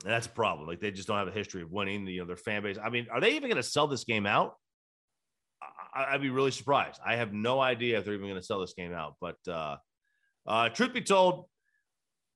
and 0.03 0.13
that's 0.13 0.27
a 0.27 0.31
problem. 0.31 0.67
Like 0.67 0.79
they 0.79 0.91
just 0.91 1.07
don't 1.07 1.17
have 1.17 1.27
a 1.27 1.31
history 1.31 1.61
of 1.61 1.71
winning. 1.71 2.07
You 2.07 2.21
know, 2.21 2.25
their 2.25 2.37
fan 2.37 2.63
base. 2.63 2.77
I 2.81 2.89
mean, 2.89 3.07
are 3.11 3.19
they 3.19 3.31
even 3.31 3.49
going 3.49 3.61
to 3.61 3.63
sell 3.63 3.87
this 3.87 4.03
game 4.03 4.25
out? 4.25 4.55
I, 5.93 6.13
would 6.13 6.21
be 6.21 6.29
really 6.29 6.51
surprised. 6.51 6.99
I 7.05 7.15
have 7.15 7.33
no 7.33 7.59
idea 7.59 7.97
if 7.97 8.05
they're 8.05 8.13
even 8.13 8.27
going 8.27 8.39
to 8.39 8.45
sell 8.45 8.59
this 8.59 8.73
game 8.73 8.93
out. 8.93 9.15
But 9.19 9.37
uh, 9.47 9.77
uh, 10.47 10.69
truth 10.69 10.93
be 10.93 11.01
told, 11.01 11.45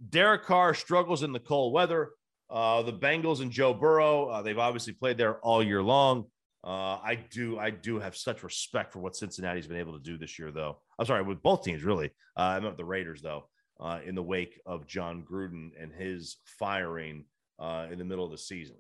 Derek 0.10 0.44
Carr 0.44 0.74
struggles 0.74 1.24
in 1.24 1.32
the 1.32 1.40
cold 1.40 1.74
weather. 1.74 2.12
Uh, 2.50 2.82
the 2.84 2.94
Bengals 2.94 3.42
and 3.42 3.52
Joe 3.52 3.74
Burrow, 3.74 4.28
uh, 4.28 4.42
they've 4.42 4.60
obviously 4.60 4.94
played 4.94 5.18
there 5.18 5.40
all 5.40 5.64
year 5.64 5.82
long. 5.82 6.26
Uh, 6.64 6.98
I 7.04 7.20
do, 7.30 7.58
I 7.60 7.72
do 7.72 8.00
have 8.00 8.16
such 8.16 8.44
respect 8.44 8.94
for 8.94 9.00
what 9.00 9.16
Cincinnati's 9.16 9.68
been 9.68 9.78
able 9.78 9.94
to 9.94 10.04
do 10.04 10.18
this 10.18 10.40
year, 10.40 10.52
though. 10.52 10.80
I'm 10.98 11.06
sorry, 11.06 11.24
with 11.24 11.42
both 11.42 11.64
teams, 11.64 11.84
really. 11.84 12.12
Uh, 12.38 12.42
I 12.42 12.60
meant 12.60 12.78
the 12.78 12.86
Raiders, 12.86 13.22
though, 13.22 13.50
uh, 13.80 14.00
in 14.06 14.16
the 14.16 14.24
wake 14.24 14.62
of 14.66 14.88
Jon 14.88 15.26
Gruden 15.30 15.72
and 15.82 15.92
his 15.92 16.38
firing 16.46 17.26
uh, 17.60 17.88
in 17.92 17.98
the 17.98 18.06
middle 18.06 18.26
of 18.26 18.32
the 18.32 18.38
season. 18.38 18.78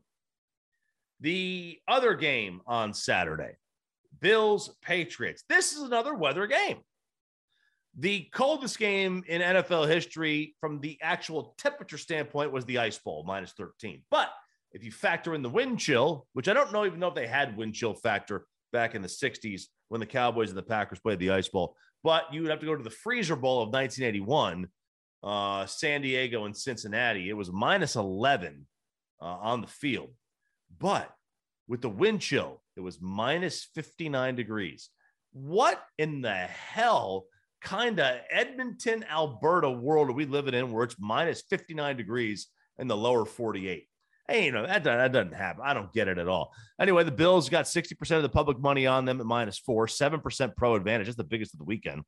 The 1.19 1.79
other 1.87 2.15
game 2.15 2.61
on 2.67 2.93
Saturday, 2.93 3.57
Bills 4.19 4.75
Patriots. 4.81 5.43
This 5.49 5.73
is 5.73 5.81
another 5.81 6.15
weather 6.15 6.47
game. 6.47 6.77
The 7.97 8.27
coldest 8.33 8.79
game 8.79 9.23
in 9.27 9.41
NFL 9.41 9.87
history 9.87 10.55
from 10.59 10.79
the 10.79 10.97
actual 11.01 11.53
temperature 11.59 11.97
standpoint 11.97 12.51
was 12.51 12.65
the 12.65 12.79
Ice 12.79 12.97
Bowl, 12.97 13.23
minus 13.27 13.51
13. 13.51 14.01
But 14.09 14.29
if 14.71 14.83
you 14.83 14.91
factor 14.91 15.35
in 15.35 15.43
the 15.43 15.49
wind 15.49 15.79
chill, 15.79 16.25
which 16.33 16.47
I 16.47 16.53
don't 16.53 16.73
know 16.73 16.85
even 16.85 16.99
know 16.99 17.09
if 17.09 17.15
they 17.15 17.27
had 17.27 17.55
wind 17.55 17.75
chill 17.75 17.93
factor 17.93 18.45
back 18.71 18.95
in 18.95 19.03
the 19.03 19.07
60s 19.07 19.63
when 19.89 19.99
the 19.99 20.07
Cowboys 20.07 20.49
and 20.49 20.57
the 20.57 20.63
Packers 20.63 20.99
played 20.99 21.19
the 21.19 21.29
Ice 21.29 21.47
Bowl, 21.47 21.75
but 22.03 22.33
you 22.33 22.41
would 22.41 22.49
have 22.49 22.59
to 22.59 22.65
go 22.65 22.75
to 22.75 22.83
the 22.83 22.89
Freezer 22.89 23.35
Bowl 23.35 23.61
of 23.61 23.69
1981, 23.69 24.67
uh, 25.23 25.65
San 25.67 26.01
Diego 26.01 26.45
and 26.45 26.57
Cincinnati. 26.57 27.29
It 27.29 27.37
was 27.37 27.51
minus 27.51 27.95
11 27.95 28.65
uh, 29.21 29.25
on 29.25 29.61
the 29.61 29.67
field. 29.67 30.09
But 30.79 31.13
with 31.67 31.81
the 31.81 31.89
wind 31.89 32.21
chill, 32.21 32.63
it 32.75 32.81
was 32.81 32.99
minus 32.99 33.63
59 33.75 34.35
degrees. 34.35 34.89
What 35.31 35.81
in 35.99 36.21
the 36.21 36.33
hell 36.33 37.25
kind 37.63 37.99
of 37.99 38.17
Edmonton, 38.29 39.03
Alberta 39.09 39.69
world 39.71 40.09
are 40.09 40.13
we 40.13 40.25
living 40.25 40.53
in 40.53 40.71
where 40.71 40.83
it's 40.83 40.97
minus 40.99 41.41
59 41.49 41.97
degrees 41.97 42.47
in 42.77 42.87
the 42.87 42.97
lower 42.97 43.25
48? 43.25 43.87
Hey, 44.27 44.45
you 44.45 44.51
know, 44.51 44.65
that, 44.65 44.83
that 44.83 45.11
doesn't 45.11 45.33
happen. 45.33 45.63
I 45.65 45.73
don't 45.73 45.91
get 45.91 46.07
it 46.07 46.17
at 46.17 46.27
all. 46.27 46.53
Anyway, 46.79 47.03
the 47.03 47.11
Bills 47.11 47.49
got 47.49 47.65
60% 47.65 48.15
of 48.15 48.23
the 48.23 48.29
public 48.29 48.59
money 48.59 48.87
on 48.87 49.05
them 49.05 49.19
at 49.19 49.25
minus 49.25 49.57
four, 49.57 49.87
7% 49.87 50.55
pro 50.55 50.75
advantage. 50.75 51.07
That's 51.07 51.17
the 51.17 51.23
biggest 51.23 51.53
of 51.53 51.57
the 51.57 51.65
weekend. 51.65 52.03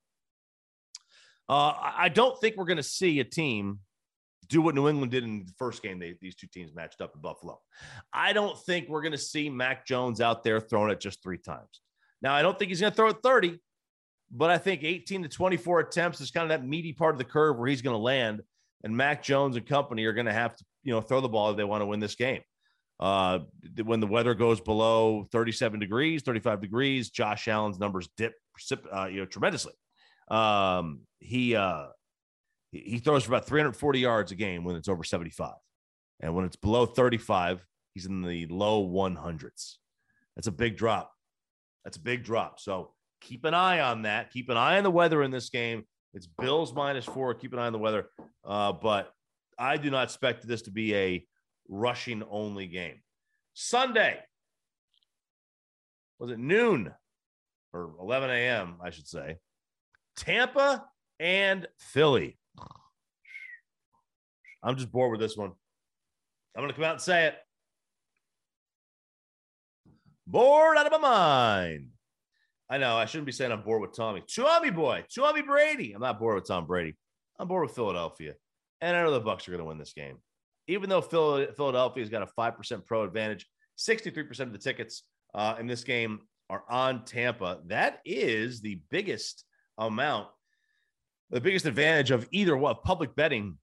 Uh, 1.49 1.73
I 1.77 2.09
don't 2.09 2.39
think 2.39 2.55
we're 2.55 2.65
going 2.65 2.77
to 2.77 2.83
see 2.83 3.19
a 3.19 3.23
team 3.23 3.79
do 4.47 4.61
what 4.61 4.75
New 4.75 4.87
England 4.87 5.11
did 5.11 5.23
in 5.23 5.45
the 5.45 5.53
first 5.57 5.83
game. 5.83 5.99
They, 5.99 6.15
these 6.21 6.35
two 6.35 6.47
teams 6.47 6.73
matched 6.73 7.01
up 7.01 7.11
in 7.15 7.21
Buffalo. 7.21 7.59
I 8.13 8.33
don't 8.33 8.57
think 8.59 8.87
we're 8.87 9.01
going 9.01 9.11
to 9.11 9.17
see 9.17 9.49
Mac 9.49 9.85
Jones 9.85 10.21
out 10.21 10.43
there 10.43 10.59
throwing 10.59 10.91
it 10.91 10.99
just 10.99 11.21
three 11.21 11.37
times. 11.37 11.81
Now, 12.21 12.33
I 12.33 12.41
don't 12.41 12.57
think 12.57 12.69
he's 12.69 12.79
going 12.79 12.91
to 12.91 12.95
throw 12.95 13.09
it 13.09 13.17
30, 13.23 13.59
but 14.35 14.49
I 14.49 14.57
think 14.57 14.83
18 14.83 15.23
to 15.23 15.29
24 15.29 15.79
attempts 15.79 16.19
is 16.19 16.29
kind 16.29 16.43
of 16.43 16.49
that 16.49 16.67
meaty 16.67 16.91
part 16.91 17.15
of 17.15 17.17
the 17.17 17.23
curve 17.23 17.57
where 17.57 17.69
he's 17.69 17.81
going 17.81 17.95
to 17.95 18.01
land. 18.01 18.41
And 18.83 18.95
Mac 18.95 19.23
Jones 19.23 19.55
and 19.55 19.65
company 19.65 20.03
are 20.03 20.13
going 20.13 20.25
to 20.25 20.33
have 20.33 20.55
to, 20.57 20.65
you 20.83 20.93
know, 20.93 21.01
throw 21.01 21.21
the 21.21 21.29
ball 21.29 21.51
if 21.51 21.57
they 21.57 21.63
want 21.63 21.81
to 21.81 21.85
win 21.85 22.01
this 22.01 22.15
game. 22.15 22.41
Uh, 22.99 23.39
when 23.83 23.99
the 23.99 24.07
weather 24.07 24.33
goes 24.33 24.59
below 24.59 25.27
37 25.31 25.79
degrees, 25.79 26.21
35 26.21 26.61
degrees, 26.61 27.09
Josh 27.09 27.47
Allen's 27.47 27.79
numbers 27.79 28.09
dip, 28.17 28.35
uh, 28.93 29.05
you 29.05 29.21
know, 29.21 29.25
tremendously. 29.25 29.73
Um, 30.29 31.01
he 31.19 31.55
uh, 31.55 31.87
he 32.71 32.99
throws 32.99 33.23
for 33.23 33.31
about 33.31 33.47
340 33.47 33.99
yards 33.99 34.31
a 34.31 34.35
game 34.35 34.63
when 34.63 34.75
it's 34.75 34.87
over 34.87 35.03
75, 35.03 35.53
and 36.21 36.35
when 36.35 36.45
it's 36.45 36.55
below 36.55 36.85
35, 36.85 37.65
he's 37.93 38.05
in 38.05 38.21
the 38.21 38.47
low 38.47 38.87
100s. 38.87 39.75
That's 40.35 40.47
a 40.47 40.51
big 40.51 40.77
drop. 40.77 41.11
That's 41.83 41.97
a 41.97 42.01
big 42.01 42.23
drop. 42.23 42.59
So 42.59 42.94
keep 43.25 43.43
an 43.45 43.53
eye 43.53 43.79
on 43.79 44.03
that. 44.03 44.31
Keep 44.31 44.49
an 44.49 44.57
eye 44.57 44.77
on 44.77 44.83
the 44.83 44.91
weather 44.91 45.23
in 45.23 45.31
this 45.31 45.49
game. 45.49 45.83
It's 46.13 46.27
Bills 46.27 46.73
minus 46.73 47.05
four. 47.05 47.33
Keep 47.33 47.53
an 47.53 47.59
eye 47.59 47.67
on 47.67 47.73
the 47.73 47.79
weather. 47.79 48.07
Uh, 48.43 48.71
but 48.71 49.11
I 49.57 49.77
do 49.77 49.89
not 49.89 50.03
expect 50.03 50.47
this 50.47 50.63
to 50.63 50.71
be 50.71 50.95
a 50.95 51.27
rushing 51.67 52.23
only 52.29 52.67
game. 52.67 53.01
Sunday 53.53 54.19
was 56.19 56.31
it 56.31 56.39
noon 56.39 56.91
or 57.73 57.91
11 57.99 58.29
a.m. 58.29 58.75
I 58.81 58.91
should 58.91 59.07
say. 59.07 59.37
Tampa 60.15 60.85
and 61.19 61.67
Philly. 61.79 62.37
I'm 64.63 64.77
just 64.77 64.91
bored 64.91 65.11
with 65.11 65.19
this 65.19 65.35
one. 65.35 65.51
I'm 66.55 66.61
going 66.61 66.69
to 66.69 66.75
come 66.75 66.85
out 66.85 66.93
and 66.93 67.01
say 67.01 67.25
it. 67.27 67.35
Bored 70.25 70.77
out 70.77 70.85
of 70.85 70.91
my 70.93 70.97
mind. 70.97 71.89
I 72.69 72.77
know 72.77 72.97
I 72.97 73.05
shouldn't 73.05 73.27
be 73.27 73.31
saying 73.31 73.51
I'm 73.51 73.61
bored 73.61 73.81
with 73.81 73.95
Tommy. 73.95 74.23
Tommy 74.33 74.71
boy, 74.71 75.05
Tommy 75.13 75.41
Brady. 75.41 75.93
I'm 75.93 76.01
not 76.01 76.19
bored 76.19 76.35
with 76.35 76.47
Tom 76.47 76.65
Brady. 76.65 76.95
I'm 77.39 77.47
bored 77.47 77.67
with 77.67 77.75
Philadelphia. 77.75 78.33
And 78.81 78.97
I 78.97 79.03
know 79.03 79.11
the 79.11 79.21
Bucs 79.21 79.47
are 79.47 79.51
going 79.51 79.59
to 79.59 79.65
win 79.65 79.77
this 79.77 79.93
game. 79.93 80.17
Even 80.67 80.89
though 80.89 81.01
Philadelphia's 81.01 82.09
got 82.09 82.23
a 82.23 82.27
5% 82.39 82.85
pro 82.85 83.03
advantage, 83.03 83.45
63% 83.77 84.39
of 84.39 84.51
the 84.51 84.57
tickets 84.57 85.03
uh, 85.35 85.55
in 85.59 85.67
this 85.67 85.83
game 85.83 86.21
are 86.49 86.63
on 86.69 87.05
Tampa. 87.05 87.59
That 87.67 87.99
is 88.05 88.61
the 88.61 88.81
biggest 88.89 89.43
amount 89.77 90.27
the 91.31 91.41
biggest 91.41 91.65
advantage 91.65 92.11
of 92.11 92.27
either 92.31 92.55
what 92.55 92.83
public 92.83 93.15
betting 93.15 93.57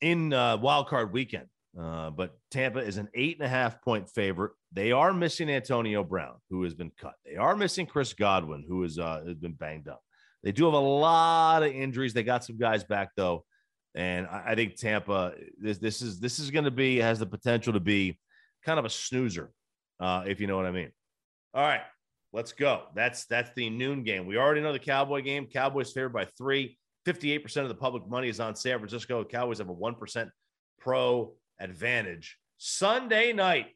in 0.00 0.32
uh, 0.32 0.56
wild 0.56 0.88
card 0.88 1.12
weekend. 1.12 1.46
Uh, 1.78 2.10
but 2.10 2.36
Tampa 2.50 2.80
is 2.80 2.96
an 2.96 3.08
eight 3.14 3.36
and 3.38 3.46
a 3.46 3.48
half 3.48 3.80
point 3.82 4.08
favorite. 4.08 4.52
They 4.72 4.92
are 4.92 5.12
missing 5.12 5.48
Antonio 5.48 6.02
Brown, 6.02 6.36
who 6.50 6.62
has 6.64 6.74
been 6.74 6.90
cut. 6.98 7.14
They 7.24 7.36
are 7.36 7.56
missing 7.56 7.86
Chris 7.86 8.12
Godwin, 8.12 8.64
who 8.66 8.82
is, 8.82 8.98
uh, 8.98 9.22
has 9.26 9.36
been 9.36 9.52
banged 9.52 9.88
up. 9.88 10.02
They 10.42 10.52
do 10.52 10.64
have 10.64 10.74
a 10.74 10.78
lot 10.78 11.62
of 11.62 11.72
injuries. 11.72 12.12
They 12.12 12.22
got 12.22 12.44
some 12.44 12.58
guys 12.58 12.82
back 12.82 13.10
though, 13.14 13.44
and 13.94 14.26
I, 14.26 14.42
I 14.48 14.54
think 14.54 14.76
Tampa 14.76 15.34
this 15.60 15.78
this 15.78 16.00
is 16.00 16.18
this 16.18 16.38
is 16.38 16.50
going 16.50 16.64
to 16.64 16.70
be 16.70 16.96
has 16.96 17.18
the 17.18 17.26
potential 17.26 17.74
to 17.74 17.80
be 17.80 18.18
kind 18.64 18.78
of 18.78 18.84
a 18.84 18.90
snoozer, 18.90 19.52
uh, 20.00 20.24
if 20.26 20.40
you 20.40 20.46
know 20.46 20.56
what 20.56 20.64
I 20.64 20.70
mean. 20.70 20.90
All 21.52 21.62
right, 21.62 21.82
Let's 22.32 22.52
go. 22.52 22.84
That's 22.94 23.24
that's 23.24 23.50
the 23.56 23.70
noon 23.70 24.04
game. 24.04 24.26
We 24.26 24.36
already 24.36 24.60
know 24.60 24.72
the 24.72 24.78
Cowboy 24.78 25.22
game. 25.22 25.46
Cowboys 25.46 25.92
favored 25.92 26.12
by 26.12 26.26
three. 26.38 26.78
58% 27.06 27.56
of 27.62 27.68
the 27.68 27.74
public 27.74 28.06
money 28.06 28.28
is 28.28 28.40
on 28.40 28.54
San 28.54 28.78
Francisco. 28.78 29.24
Cowboys 29.24 29.58
have 29.58 29.70
a 29.70 29.74
1% 29.74 30.30
pro 30.78 31.32
advantage. 31.60 32.38
Sunday 32.58 33.32
night, 33.32 33.66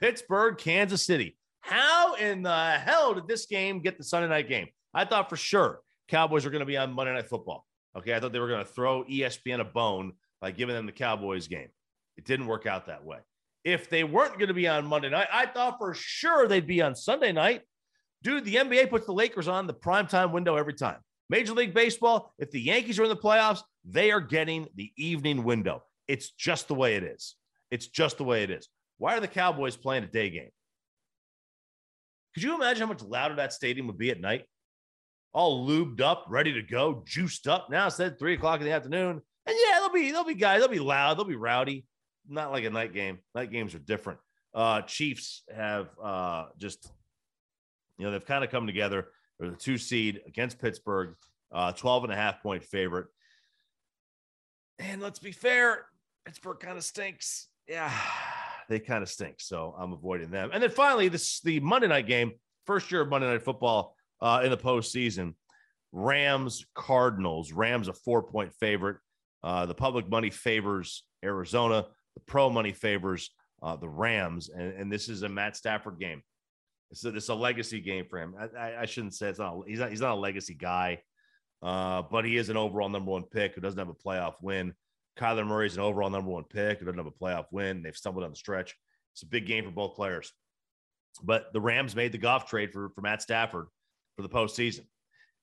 Pittsburgh, 0.00 0.56
Kansas 0.56 1.04
City. 1.04 1.36
How 1.60 2.14
in 2.14 2.42
the 2.42 2.70
hell 2.72 3.14
did 3.14 3.26
this 3.26 3.46
game 3.46 3.80
get 3.80 3.98
the 3.98 4.04
Sunday 4.04 4.28
night 4.28 4.48
game? 4.48 4.68
I 4.94 5.04
thought 5.04 5.28
for 5.28 5.36
sure 5.36 5.80
Cowboys 6.08 6.44
were 6.44 6.50
going 6.50 6.60
to 6.60 6.66
be 6.66 6.76
on 6.76 6.92
Monday 6.92 7.12
Night 7.12 7.28
Football. 7.28 7.66
Okay. 7.96 8.14
I 8.14 8.20
thought 8.20 8.32
they 8.32 8.38
were 8.38 8.48
going 8.48 8.64
to 8.64 8.70
throw 8.70 9.04
ESPN 9.04 9.60
a 9.60 9.64
bone 9.64 10.12
by 10.40 10.50
giving 10.50 10.74
them 10.74 10.86
the 10.86 10.92
Cowboys 10.92 11.48
game. 11.48 11.68
It 12.16 12.24
didn't 12.24 12.46
work 12.46 12.66
out 12.66 12.86
that 12.86 13.04
way. 13.04 13.18
If 13.64 13.90
they 13.90 14.04
weren't 14.04 14.34
going 14.34 14.48
to 14.48 14.54
be 14.54 14.68
on 14.68 14.86
Monday 14.86 15.10
night, 15.10 15.28
I 15.32 15.46
thought 15.46 15.78
for 15.78 15.92
sure 15.94 16.46
they'd 16.46 16.66
be 16.66 16.82
on 16.82 16.94
Sunday 16.94 17.32
night. 17.32 17.62
Dude, 18.22 18.44
the 18.44 18.56
NBA 18.56 18.90
puts 18.90 19.06
the 19.06 19.12
Lakers 19.12 19.48
on 19.48 19.66
the 19.66 19.74
primetime 19.74 20.32
window 20.32 20.56
every 20.56 20.74
time. 20.74 20.98
Major 21.28 21.52
League 21.52 21.74
Baseball, 21.74 22.32
if 22.38 22.50
the 22.50 22.60
Yankees 22.60 22.98
are 23.00 23.04
in 23.04 23.08
the 23.08 23.16
playoffs, 23.16 23.60
they 23.84 24.12
are 24.12 24.20
getting 24.20 24.68
the 24.76 24.92
evening 24.96 25.42
window. 25.42 25.82
It's 26.08 26.30
just 26.30 26.68
the 26.68 26.74
way 26.74 26.96
it 26.96 27.02
is. 27.02 27.36
It's 27.70 27.88
just 27.88 28.18
the 28.18 28.24
way 28.24 28.42
it 28.42 28.50
is. 28.50 28.68
Why 28.98 29.16
are 29.16 29.20
the 29.20 29.28
Cowboys 29.28 29.76
playing 29.76 30.04
a 30.04 30.08
day 30.08 30.30
game? 30.30 30.50
Could 32.34 32.42
you 32.42 32.54
imagine 32.54 32.82
how 32.82 32.92
much 32.92 33.02
louder 33.02 33.36
that 33.36 33.52
stadium 33.52 33.86
would 33.86 33.98
be 33.98 34.10
at 34.10 34.20
night? 34.20 34.44
All 35.32 35.66
lubed 35.66 36.00
up, 36.00 36.26
ready 36.28 36.52
to 36.54 36.62
go, 36.62 37.02
juiced 37.06 37.46
up. 37.46 37.68
Now 37.70 37.86
it's 37.86 38.00
at 38.00 38.18
three 38.18 38.34
o'clock 38.34 38.60
in 38.60 38.66
the 38.66 38.72
afternoon. 38.72 39.20
And 39.46 39.56
yeah, 39.56 39.74
there'll 39.74 39.92
be 39.92 40.10
there'll 40.10 40.24
be 40.24 40.34
guys, 40.34 40.60
they'll 40.60 40.68
be 40.68 40.78
loud, 40.78 41.18
they'll 41.18 41.24
be 41.24 41.36
rowdy. 41.36 41.86
Not 42.28 42.52
like 42.52 42.64
a 42.64 42.70
night 42.70 42.92
game. 42.92 43.18
Night 43.34 43.52
games 43.52 43.74
are 43.74 43.78
different. 43.78 44.18
Uh, 44.54 44.82
Chiefs 44.82 45.42
have 45.54 45.88
uh, 46.02 46.46
just 46.58 46.90
you 47.98 48.04
know, 48.04 48.12
they've 48.12 48.24
kind 48.24 48.44
of 48.44 48.50
come 48.50 48.66
together. 48.66 49.08
They're 49.38 49.50
the 49.50 49.56
two 49.56 49.78
seed 49.78 50.20
against 50.26 50.58
Pittsburgh, 50.58 51.14
uh, 51.52 51.72
12 51.72 52.04
and 52.04 52.12
a 52.12 52.16
half 52.16 52.42
point 52.42 52.64
favorite. 52.64 53.06
And 54.78 55.00
let's 55.00 55.18
be 55.18 55.32
fair, 55.32 55.86
Pittsburgh 56.26 56.58
kind 56.58 56.76
of 56.76 56.84
stinks. 56.84 57.48
Yeah, 57.68 57.90
they 58.68 58.80
kind 58.80 59.02
of 59.02 59.08
stink. 59.08 59.36
So 59.38 59.74
I'm 59.78 59.92
avoiding 59.92 60.30
them. 60.30 60.50
And 60.52 60.62
then 60.62 60.70
finally, 60.70 61.08
this 61.08 61.40
the 61.40 61.60
Monday 61.60 61.86
night 61.86 62.06
game, 62.06 62.32
first 62.66 62.90
year 62.90 63.02
of 63.02 63.08
Monday 63.08 63.28
Night 63.28 63.42
Football 63.42 63.94
uh, 64.20 64.42
in 64.44 64.50
the 64.50 64.56
postseason. 64.56 65.34
Rams 65.92 66.66
Cardinals. 66.74 67.52
Rams 67.52 67.88
a 67.88 67.92
four 67.92 68.22
point 68.22 68.52
favorite. 68.60 68.98
Uh, 69.42 69.64
the 69.66 69.74
public 69.74 70.10
money 70.10 70.30
favors 70.30 71.04
Arizona. 71.24 71.86
The 72.14 72.20
pro 72.26 72.50
money 72.50 72.72
favors 72.72 73.30
uh, 73.62 73.76
the 73.76 73.88
Rams. 73.88 74.50
And, 74.50 74.72
and 74.74 74.92
this 74.92 75.08
is 75.08 75.22
a 75.22 75.28
Matt 75.28 75.56
Stafford 75.56 75.98
game. 75.98 76.22
It's 76.90 77.04
a, 77.04 77.08
it's 77.08 77.28
a 77.28 77.34
legacy 77.34 77.80
game 77.80 78.06
for 78.08 78.18
him. 78.18 78.34
I, 78.58 78.76
I, 78.76 78.86
shouldn't 78.86 79.14
say 79.14 79.28
it's 79.28 79.38
not. 79.38 79.62
He's 79.66 79.78
not. 79.78 79.90
He's 79.90 80.00
not 80.00 80.12
a 80.12 80.20
legacy 80.20 80.54
guy, 80.54 81.02
uh, 81.62 82.02
but 82.02 82.24
he 82.24 82.36
is 82.36 82.48
an 82.48 82.56
overall 82.56 82.88
number 82.88 83.10
one 83.10 83.24
pick 83.24 83.54
who 83.54 83.60
doesn't 83.60 83.78
have 83.78 83.88
a 83.88 83.94
playoff 83.94 84.34
win. 84.40 84.72
Kyler 85.18 85.46
Murray 85.46 85.66
is 85.66 85.76
an 85.76 85.82
overall 85.82 86.10
number 86.10 86.30
one 86.30 86.44
pick 86.44 86.78
who 86.78 86.84
doesn't 86.84 86.98
have 86.98 87.06
a 87.06 87.10
playoff 87.10 87.46
win. 87.50 87.82
They've 87.82 87.96
stumbled 87.96 88.24
on 88.24 88.30
the 88.30 88.36
stretch. 88.36 88.74
It's 89.14 89.22
a 89.22 89.26
big 89.26 89.46
game 89.46 89.64
for 89.64 89.70
both 89.70 89.94
players. 89.94 90.32
But 91.22 91.52
the 91.52 91.60
Rams 91.60 91.96
made 91.96 92.12
the 92.12 92.18
Goff 92.18 92.48
trade 92.48 92.72
for, 92.72 92.90
for 92.90 93.00
Matt 93.00 93.22
Stafford 93.22 93.66
for 94.16 94.22
the 94.22 94.28
postseason. 94.28 94.84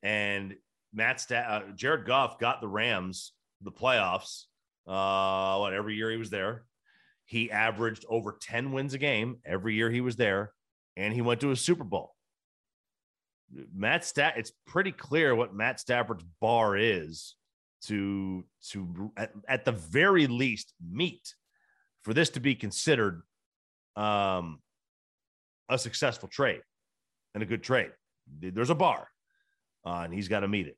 And 0.03 0.55
Matt 0.93 1.19
Sta- 1.19 1.47
uh, 1.47 1.61
Jared 1.75 2.05
Goff 2.05 2.37
got 2.39 2.61
the 2.61 2.67
Rams 2.67 3.33
the 3.61 3.71
playoffs. 3.71 4.43
Uh, 4.85 5.57
what 5.57 5.73
every 5.73 5.95
year 5.95 6.11
he 6.11 6.17
was 6.17 6.29
there, 6.29 6.65
he 7.25 7.49
averaged 7.49 8.05
over 8.09 8.37
10 8.39 8.73
wins 8.73 8.93
a 8.93 8.97
game 8.97 9.37
every 9.45 9.75
year 9.75 9.89
he 9.89 10.01
was 10.01 10.17
there 10.17 10.51
and 10.97 11.13
he 11.13 11.21
went 11.21 11.39
to 11.41 11.51
a 11.51 11.55
Super 11.55 11.85
Bowl. 11.85 12.13
Matt 13.73 14.03
Stat, 14.03 14.33
it's 14.37 14.51
pretty 14.67 14.91
clear 14.91 15.33
what 15.35 15.53
Matt 15.53 15.79
Stafford's 15.79 16.25
bar 16.41 16.75
is 16.75 17.35
to 17.87 18.43
to 18.71 19.11
at, 19.17 19.31
at 19.47 19.65
the 19.65 19.71
very 19.71 20.27
least 20.27 20.73
meet 20.81 21.33
for 22.03 22.13
this 22.13 22.29
to 22.31 22.39
be 22.39 22.55
considered 22.55 23.21
um, 23.95 24.59
a 25.69 25.77
successful 25.77 26.29
trade 26.29 26.61
and 27.33 27.43
a 27.43 27.45
good 27.45 27.63
trade. 27.63 27.91
There's 28.39 28.69
a 28.69 28.75
bar, 28.75 29.07
uh, 29.85 30.01
and 30.05 30.13
he's 30.13 30.27
got 30.27 30.41
to 30.41 30.47
meet 30.47 30.67
it. 30.67 30.77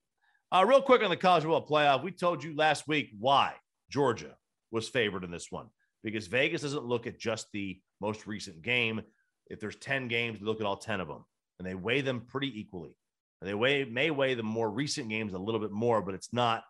Uh, 0.52 0.66
real 0.68 0.82
quick 0.82 1.04
on 1.04 1.10
the 1.10 1.18
college 1.18 1.44
football 1.44 1.66
playoff, 1.66 2.04
we 2.04 2.12
told 2.12 2.44
you 2.44 2.56
last 2.56 2.88
week 2.88 3.10
why 3.20 3.54
Georgia 3.90 4.36
was 4.72 4.90
favored 4.90 5.24
in 5.24 5.32
this 5.32 5.52
one 5.52 5.68
because 6.04 6.28
Vegas 6.28 6.62
doesn't 6.62 6.86
look 6.86 7.08
at 7.08 7.20
just 7.20 7.48
the 7.52 7.80
most 8.00 8.28
recent 8.28 8.62
game 8.62 9.02
if 9.48 9.60
there's 9.60 9.76
10 9.76 10.08
games, 10.08 10.40
they 10.40 10.46
look 10.46 10.60
at 10.60 10.66
all 10.66 10.78
10 10.78 11.00
of 11.00 11.08
them 11.08 11.26
and 11.60 11.68
they 11.68 11.76
weigh 11.76 12.02
them 12.02 12.22
pretty 12.22 12.60
equally. 12.60 12.96
And 13.42 13.50
they 13.50 13.54
weigh, 13.54 13.86
may 13.86 14.12
weigh 14.12 14.34
the 14.34 14.44
more 14.44 14.70
recent 14.70 15.10
games 15.10 15.34
a 15.34 15.38
little 15.38 15.60
bit 15.60 15.72
more, 15.72 16.02
but 16.02 16.16
it's 16.16 16.34
not 16.34 16.64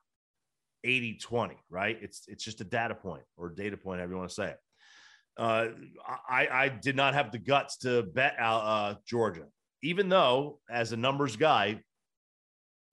80 0.85 1.17
20, 1.17 1.55
right? 1.69 1.97
It's, 2.01 2.23
it's 2.27 2.43
just 2.43 2.61
a 2.61 2.63
data 2.63 2.95
point 2.95 3.23
or 3.35 3.49
data 3.49 3.75
point, 3.75 3.99
however 3.99 4.13
you 4.13 4.17
want 4.17 4.29
to 4.29 4.35
say 4.35 4.49
it. 4.51 4.57
Uh, 5.37 5.67
I, 6.29 6.47
I 6.47 6.69
did 6.69 6.95
not 6.95 7.13
have 7.13 7.31
the 7.31 7.37
guts 7.37 7.77
to 7.79 8.03
bet 8.03 8.35
uh, 8.39 8.95
Georgia, 9.05 9.45
even 9.83 10.07
though 10.07 10.59
as 10.69 10.93
a 10.93 10.97
numbers 10.97 11.35
guy, 11.35 11.81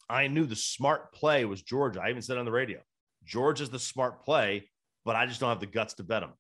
I 0.09 0.27
knew 0.27 0.45
the 0.45 0.57
smart 0.57 1.13
play 1.13 1.45
was 1.45 1.63
Georgia. 1.63 2.03
I 2.03 2.11
even 2.11 2.23
said 2.23 2.39
on 2.39 2.45
the 2.45 2.53
radio, 2.53 2.81
Georgia's 3.25 3.71
the 3.71 3.79
smart 3.79 4.25
play, 4.25 4.69
but 5.05 5.15
I 5.15 5.27
just 5.27 5.41
don't 5.41 5.51
have 5.51 5.61
the 5.61 5.67
guts 5.67 5.95
to 5.95 6.03
bet 6.03 6.23
them. 6.23 6.33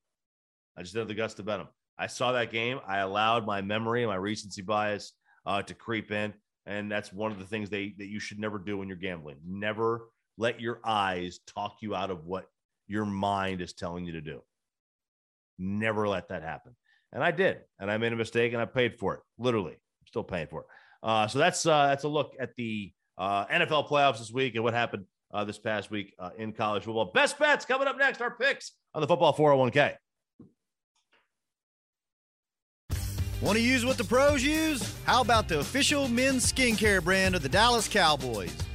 I 0.76 0.82
just 0.82 0.94
don't 0.94 1.02
have 1.02 1.08
the 1.08 1.14
guts 1.14 1.34
to 1.34 1.42
bet 1.42 1.58
them. 1.58 1.68
I 1.98 2.06
saw 2.06 2.32
that 2.32 2.50
game. 2.50 2.80
I 2.86 2.98
allowed 2.98 3.46
my 3.46 3.62
memory 3.62 4.02
and 4.02 4.10
my 4.10 4.16
recency 4.16 4.62
bias 4.62 5.12
uh, 5.46 5.62
to 5.62 5.74
creep 5.74 6.10
in, 6.10 6.34
and 6.66 6.90
that's 6.90 7.12
one 7.12 7.30
of 7.30 7.38
the 7.38 7.44
things 7.44 7.70
they 7.70 7.94
that 7.98 8.08
you 8.08 8.18
should 8.18 8.38
never 8.38 8.58
do 8.58 8.78
when 8.78 8.88
you're 8.88 8.96
gambling. 8.96 9.36
Never 9.46 10.08
let 10.42 10.60
your 10.60 10.80
eyes 10.84 11.38
talk 11.46 11.76
you 11.80 11.94
out 11.94 12.10
of 12.10 12.26
what 12.26 12.46
your 12.88 13.06
mind 13.06 13.60
is 13.60 13.72
telling 13.72 14.04
you 14.04 14.12
to 14.12 14.20
do. 14.20 14.42
Never 15.56 16.08
let 16.08 16.28
that 16.28 16.42
happen. 16.42 16.74
And 17.12 17.22
I 17.22 17.30
did, 17.30 17.58
and 17.78 17.88
I 17.90 17.96
made 17.98 18.12
a 18.12 18.16
mistake, 18.16 18.52
and 18.52 18.60
I 18.60 18.64
paid 18.64 18.98
for 18.98 19.14
it. 19.14 19.20
Literally, 19.38 19.74
I'm 19.74 20.06
still 20.08 20.24
paying 20.24 20.48
for 20.48 20.62
it. 20.62 20.66
Uh, 21.02 21.28
so 21.28 21.38
that's 21.38 21.64
uh, 21.64 21.86
that's 21.86 22.02
a 22.02 22.08
look 22.08 22.32
at 22.40 22.56
the 22.56 22.92
uh, 23.18 23.44
NFL 23.46 23.88
playoffs 23.88 24.18
this 24.18 24.32
week 24.32 24.56
and 24.56 24.64
what 24.64 24.74
happened 24.74 25.04
uh, 25.32 25.44
this 25.44 25.58
past 25.58 25.90
week 25.90 26.12
uh, 26.18 26.30
in 26.36 26.52
college 26.52 26.84
football. 26.84 27.12
Best 27.14 27.38
bets 27.38 27.64
coming 27.64 27.86
up 27.86 27.96
next. 27.96 28.20
Our 28.20 28.32
picks 28.36 28.72
on 28.94 29.00
the 29.00 29.06
football 29.06 29.34
401k. 29.34 29.94
Want 33.40 33.58
to 33.58 33.62
use 33.62 33.84
what 33.84 33.96
the 33.96 34.04
pros 34.04 34.42
use? 34.42 34.96
How 35.04 35.20
about 35.20 35.48
the 35.48 35.60
official 35.60 36.08
men's 36.08 36.50
skincare 36.50 37.02
brand 37.02 37.34
of 37.34 37.42
the 37.42 37.48
Dallas 37.48 37.88
Cowboys? 37.88 38.56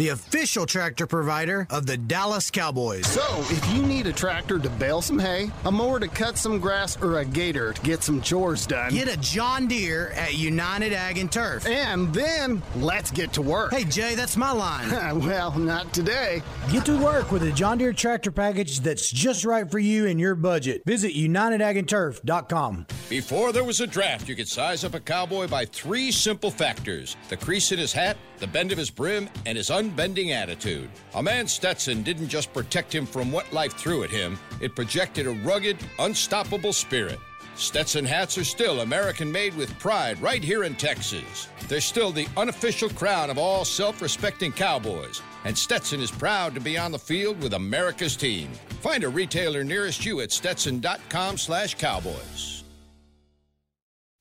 the 0.00 0.08
official 0.08 0.64
tractor 0.64 1.06
provider 1.06 1.66
of 1.68 1.84
the 1.84 1.94
Dallas 1.94 2.50
Cowboys. 2.50 3.06
So, 3.06 3.20
if 3.50 3.74
you 3.74 3.82
need 3.82 4.06
a 4.06 4.14
tractor 4.14 4.58
to 4.58 4.70
bale 4.70 5.02
some 5.02 5.18
hay, 5.18 5.50
a 5.66 5.70
mower 5.70 6.00
to 6.00 6.08
cut 6.08 6.38
some 6.38 6.58
grass, 6.58 6.96
or 7.02 7.18
a 7.18 7.24
gator 7.26 7.74
to 7.74 7.82
get 7.82 8.02
some 8.02 8.22
chores 8.22 8.66
done, 8.66 8.94
get 8.94 9.14
a 9.14 9.18
John 9.18 9.66
Deere 9.66 10.08
at 10.12 10.32
United 10.32 10.94
Ag 10.94 11.18
and 11.18 11.30
Turf. 11.30 11.66
And 11.66 12.14
then 12.14 12.62
let's 12.76 13.10
get 13.10 13.34
to 13.34 13.42
work. 13.42 13.74
Hey, 13.74 13.84
Jay, 13.84 14.14
that's 14.14 14.38
my 14.38 14.52
line. 14.52 14.88
well, 15.20 15.58
not 15.58 15.92
today. 15.92 16.40
Get 16.72 16.86
to 16.86 16.98
work 16.98 17.30
with 17.30 17.42
a 17.42 17.52
John 17.52 17.76
Deere 17.76 17.92
tractor 17.92 18.30
package 18.30 18.80
that's 18.80 19.10
just 19.10 19.44
right 19.44 19.70
for 19.70 19.78
you 19.78 20.06
and 20.06 20.18
your 20.18 20.34
budget. 20.34 20.80
Visit 20.86 21.12
UnitedAgAndTurf.com. 21.12 22.86
Before 23.10 23.52
there 23.52 23.64
was 23.64 23.82
a 23.82 23.86
draft, 23.86 24.30
you 24.30 24.34
could 24.34 24.48
size 24.48 24.82
up 24.82 24.94
a 24.94 25.00
cowboy 25.00 25.46
by 25.46 25.66
three 25.66 26.10
simple 26.10 26.50
factors 26.50 27.18
the 27.28 27.36
crease 27.36 27.70
in 27.70 27.78
his 27.78 27.92
hat, 27.92 28.16
the 28.38 28.46
bend 28.46 28.72
of 28.72 28.78
his 28.78 28.88
brim, 28.88 29.28
and 29.44 29.58
his 29.58 29.70
unbending 29.90 30.30
attitude. 30.30 30.88
A 31.14 31.22
man 31.22 31.48
Stetson 31.48 32.02
didn't 32.02 32.28
just 32.28 32.52
protect 32.52 32.94
him 32.94 33.06
from 33.06 33.32
what 33.32 33.52
life 33.52 33.72
threw 33.72 34.04
at 34.04 34.10
him, 34.10 34.38
it 34.60 34.76
projected 34.76 35.26
a 35.26 35.32
rugged, 35.32 35.76
unstoppable 35.98 36.72
spirit. 36.72 37.18
Stetson 37.56 38.04
hats 38.04 38.38
are 38.38 38.44
still 38.44 38.80
American 38.80 39.30
made 39.30 39.54
with 39.56 39.76
pride 39.80 40.20
right 40.22 40.42
here 40.42 40.62
in 40.62 40.76
Texas. 40.76 41.48
They're 41.68 41.80
still 41.80 42.12
the 42.12 42.28
unofficial 42.36 42.88
crown 42.90 43.30
of 43.30 43.36
all 43.38 43.64
self 43.64 44.00
respecting 44.00 44.52
cowboys, 44.52 45.20
and 45.44 45.58
Stetson 45.58 46.00
is 46.00 46.10
proud 46.10 46.54
to 46.54 46.60
be 46.60 46.78
on 46.78 46.92
the 46.92 46.98
field 46.98 47.42
with 47.42 47.54
America's 47.54 48.16
team. 48.16 48.48
Find 48.80 49.02
a 49.02 49.08
retailer 49.08 49.64
nearest 49.64 50.06
you 50.06 50.20
at 50.20 50.30
stetson.com 50.30 51.36
slash 51.36 51.74
cowboys. 51.74 52.62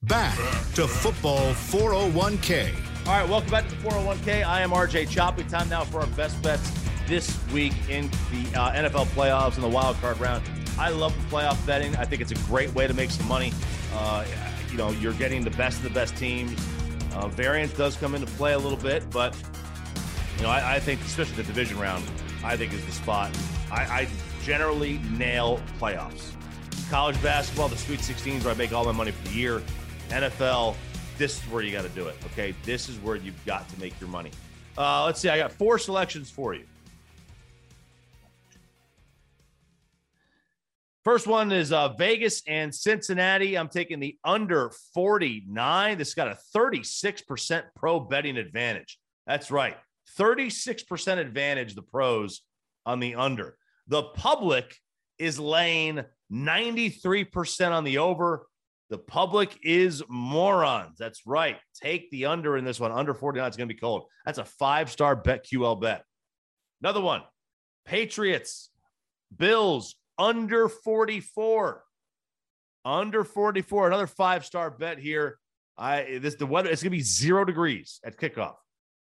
Back 0.01 0.37
to 0.73 0.87
football 0.87 1.53
401k. 1.53 2.88
All 3.05 3.15
right, 3.15 3.27
welcome 3.27 3.49
back 3.49 3.67
to 3.67 3.75
the 3.75 3.89
401k. 3.89 4.45
I 4.45 4.61
am 4.61 4.69
RJ 4.69 5.09
Choppy. 5.09 5.43
Time 5.43 5.67
now 5.67 5.83
for 5.83 6.01
our 6.01 6.07
best 6.07 6.39
bets 6.43 6.71
this 7.07 7.39
week 7.51 7.73
in 7.89 8.07
the 8.31 8.59
uh, 8.59 8.71
NFL 8.71 9.07
playoffs 9.07 9.55
and 9.55 9.63
the 9.63 9.69
wild 9.69 9.97
card 9.97 10.19
round. 10.19 10.43
I 10.77 10.89
love 10.89 11.15
the 11.15 11.35
playoff 11.35 11.65
betting. 11.65 11.95
I 11.95 12.05
think 12.05 12.21
it's 12.21 12.31
a 12.31 12.47
great 12.47 12.71
way 12.75 12.85
to 12.85 12.93
make 12.93 13.09
some 13.09 13.27
money. 13.27 13.51
Uh, 13.95 14.25
you 14.71 14.77
know, 14.77 14.91
you're 14.91 15.13
getting 15.13 15.43
the 15.43 15.49
best 15.51 15.77
of 15.77 15.83
the 15.83 15.89
best 15.89 16.15
teams. 16.17 16.53
Uh, 17.15 17.27
variance 17.29 17.73
does 17.73 17.95
come 17.97 18.13
into 18.13 18.27
play 18.33 18.53
a 18.53 18.59
little 18.59 18.77
bit, 18.77 19.09
but 19.09 19.35
you 20.37 20.43
know, 20.43 20.49
I, 20.49 20.75
I 20.75 20.79
think 20.79 21.01
especially 21.01 21.37
the 21.37 21.43
division 21.43 21.79
round, 21.79 22.03
I 22.43 22.55
think 22.55 22.73
is 22.73 22.85
the 22.85 22.91
spot. 22.91 23.35
I, 23.71 23.81
I 23.81 24.07
generally 24.43 24.99
nail 25.09 25.59
playoffs. 25.79 26.33
College 26.91 27.21
basketball, 27.23 27.69
the 27.69 27.77
Sweet 27.77 28.01
16s, 28.01 28.43
where 28.43 28.53
I 28.53 28.57
make 28.57 28.71
all 28.71 28.85
my 28.85 28.91
money 28.91 29.11
for 29.11 29.27
the 29.27 29.33
year. 29.33 29.63
NFL, 30.09 30.75
this 31.19 31.37
is 31.37 31.51
where 31.51 31.61
you 31.61 31.71
got 31.71 31.83
to 31.83 31.89
do 31.89 32.07
it. 32.07 32.15
Okay, 32.27 32.55
this 32.63 32.87
is 32.87 32.97
where 32.99 33.17
you've 33.17 33.45
got 33.45 33.67
to 33.69 33.79
make 33.79 33.99
your 33.99 34.09
money. 34.09 34.31
Uh, 34.77 35.03
let's 35.05 35.19
see. 35.19 35.29
I 35.29 35.37
got 35.37 35.51
four 35.51 35.77
selections 35.77 36.31
for 36.31 36.55
you. 36.55 36.63
First 41.03 41.27
one 41.27 41.51
is 41.51 41.73
uh, 41.73 41.89
Vegas 41.89 42.41
and 42.47 42.73
Cincinnati. 42.73 43.57
I'm 43.57 43.67
taking 43.67 43.99
the 43.99 44.17
under 44.23 44.71
49. 44.93 45.97
This 45.97 46.13
got 46.13 46.27
a 46.29 46.37
36% 46.55 47.63
pro 47.75 47.99
betting 47.99 48.37
advantage. 48.37 48.97
That's 49.27 49.51
right. 49.51 49.75
36% 50.17 51.17
advantage, 51.17 51.75
the 51.75 51.81
pros 51.81 52.41
on 52.85 52.99
the 52.99 53.15
under. 53.15 53.57
The 53.87 54.03
public 54.03 54.75
is 55.17 55.39
laying 55.39 56.01
93% 56.31 57.71
on 57.71 57.83
the 57.83 57.97
over. 57.97 58.47
The 58.89 58.97
public 58.97 59.57
is 59.61 60.03
morons. 60.09 60.97
That's 60.97 61.27
right. 61.27 61.57
Take 61.75 62.09
the 62.09 62.25
under 62.25 62.57
in 62.57 62.65
this 62.65 62.79
one. 62.79 62.91
Under 62.91 63.13
49 63.13 63.49
is 63.49 63.55
going 63.55 63.69
to 63.69 63.73
be 63.73 63.79
cold. 63.79 64.05
That's 64.25 64.39
a 64.39 64.45
five 64.45 64.91
star 64.91 65.15
bet 65.15 65.45
QL 65.45 65.79
bet. 65.79 66.03
Another 66.81 67.01
one 67.01 67.21
Patriots, 67.85 68.69
Bills, 69.35 69.95
under 70.17 70.69
44. 70.69 71.83
Under 72.85 73.23
44. 73.23 73.87
Another 73.87 74.07
five 74.07 74.45
star 74.45 74.71
bet 74.71 74.97
here. 74.97 75.37
I 75.77 76.19
this 76.21 76.35
the 76.35 76.45
weather 76.45 76.69
it's 76.69 76.83
gonna 76.83 76.91
be 76.91 77.01
zero 77.01 77.45
degrees 77.45 77.99
at 78.03 78.17
kickoff. 78.17 78.55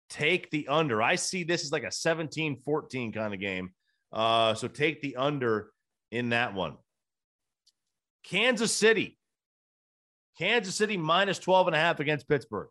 Take 0.09 0.49
the 0.51 0.67
under. 0.67 1.01
I 1.01 1.15
see 1.15 1.43
this 1.43 1.63
as 1.63 1.71
like 1.71 1.83
a 1.83 1.91
17 1.91 2.57
14 2.57 3.11
kind 3.13 3.33
of 3.33 3.39
game. 3.39 3.71
Uh, 4.11 4.53
so 4.53 4.67
take 4.67 5.01
the 5.01 5.15
under 5.15 5.71
in 6.11 6.29
that 6.29 6.53
one. 6.53 6.75
Kansas 8.23 8.73
City, 8.73 9.16
Kansas 10.37 10.75
City 10.75 10.97
minus 10.97 11.39
12 11.39 11.67
and 11.67 11.75
a 11.75 11.79
half 11.79 11.99
against 11.99 12.27
Pittsburgh. 12.27 12.69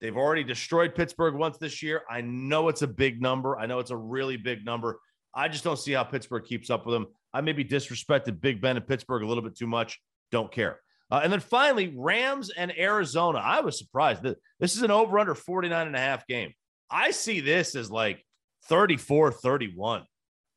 They've 0.00 0.16
already 0.16 0.44
destroyed 0.44 0.94
Pittsburgh 0.94 1.34
once 1.34 1.56
this 1.58 1.82
year. 1.82 2.02
I 2.10 2.20
know 2.20 2.68
it's 2.68 2.82
a 2.82 2.86
big 2.86 3.22
number. 3.22 3.58
I 3.58 3.66
know 3.66 3.78
it's 3.78 3.90
a 3.90 3.96
really 3.96 4.36
big 4.36 4.64
number. 4.64 5.00
I 5.34 5.48
just 5.48 5.64
don't 5.64 5.78
see 5.78 5.92
how 5.92 6.04
Pittsburgh 6.04 6.44
keeps 6.44 6.70
up 6.70 6.86
with 6.86 6.94
them. 6.94 7.06
I 7.32 7.40
maybe 7.40 7.64
disrespected 7.64 8.40
Big 8.40 8.60
Ben 8.60 8.76
and 8.76 8.86
Pittsburgh 8.86 9.22
a 9.22 9.26
little 9.26 9.42
bit 9.42 9.56
too 9.56 9.66
much. 9.66 10.00
Don't 10.32 10.50
care. 10.50 10.80
Uh, 11.10 11.20
and 11.22 11.32
then 11.32 11.40
finally, 11.40 11.94
Rams 11.96 12.50
and 12.50 12.76
Arizona. 12.76 13.38
I 13.38 13.60
was 13.60 13.78
surprised. 13.78 14.22
that 14.22 14.38
This 14.58 14.76
is 14.76 14.82
an 14.82 14.90
over 14.90 15.18
under 15.18 15.34
49 15.34 15.86
and 15.86 15.94
a 15.94 16.00
half 16.00 16.26
game. 16.26 16.52
I 16.90 17.10
see 17.10 17.40
this 17.40 17.74
as 17.74 17.90
like 17.90 18.24
34 18.64 19.32
31. 19.32 20.04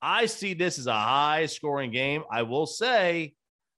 I 0.01 0.25
see 0.25 0.53
this 0.53 0.79
as 0.79 0.87
a 0.87 0.93
high 0.93 1.45
scoring 1.45 1.91
game. 1.91 2.23
I 2.31 2.43
will 2.43 2.65
say, 2.65 3.33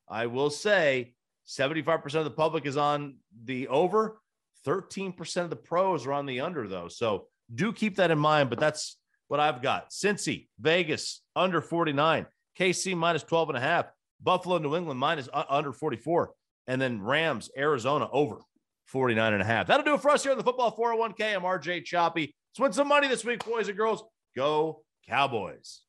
I 0.07 0.27
will 0.27 0.49
say, 0.49 1.13
75% 1.51 2.15
of 2.15 2.23
the 2.23 2.31
public 2.31 2.65
is 2.65 2.77
on 2.77 3.17
the 3.43 3.67
over. 3.67 4.21
13% 4.65 5.37
of 5.43 5.49
the 5.49 5.55
pros 5.55 6.05
are 6.05 6.13
on 6.13 6.25
the 6.25 6.39
under, 6.39 6.67
though. 6.67 6.87
So 6.87 7.27
do 7.53 7.73
keep 7.73 7.97
that 7.97 8.11
in 8.11 8.19
mind. 8.19 8.49
But 8.49 8.59
that's 8.59 8.97
what 9.27 9.39
I've 9.39 9.61
got. 9.61 9.89
Cincy, 9.89 10.47
Vegas, 10.59 11.21
under 11.35 11.61
49. 11.61 12.25
KC 12.57 12.95
minus 12.95 13.23
12 13.23 13.49
and 13.49 13.57
a 13.57 13.61
half. 13.61 13.87
Buffalo, 14.21 14.59
New 14.59 14.75
England 14.75 14.99
minus 14.99 15.27
uh, 15.33 15.43
under 15.49 15.73
44. 15.73 16.31
And 16.67 16.79
then 16.79 17.01
Rams, 17.01 17.49
Arizona 17.57 18.07
over 18.11 18.37
49 18.85 19.33
and 19.33 19.41
a 19.41 19.45
half. 19.45 19.67
That'll 19.67 19.85
do 19.85 19.95
it 19.95 20.01
for 20.01 20.11
us 20.11 20.23
here 20.23 20.31
on 20.31 20.37
the 20.37 20.43
Football 20.43 20.75
401k. 20.75 21.35
I'm 21.35 21.41
RJ 21.41 21.85
Choppy. 21.85 22.33
Let's 22.51 22.59
win 22.59 22.73
some 22.73 22.87
money 22.87 23.07
this 23.07 23.25
week, 23.25 23.43
boys 23.45 23.67
and 23.67 23.77
girls. 23.77 24.03
Go 24.35 24.83
Cowboys. 25.07 25.81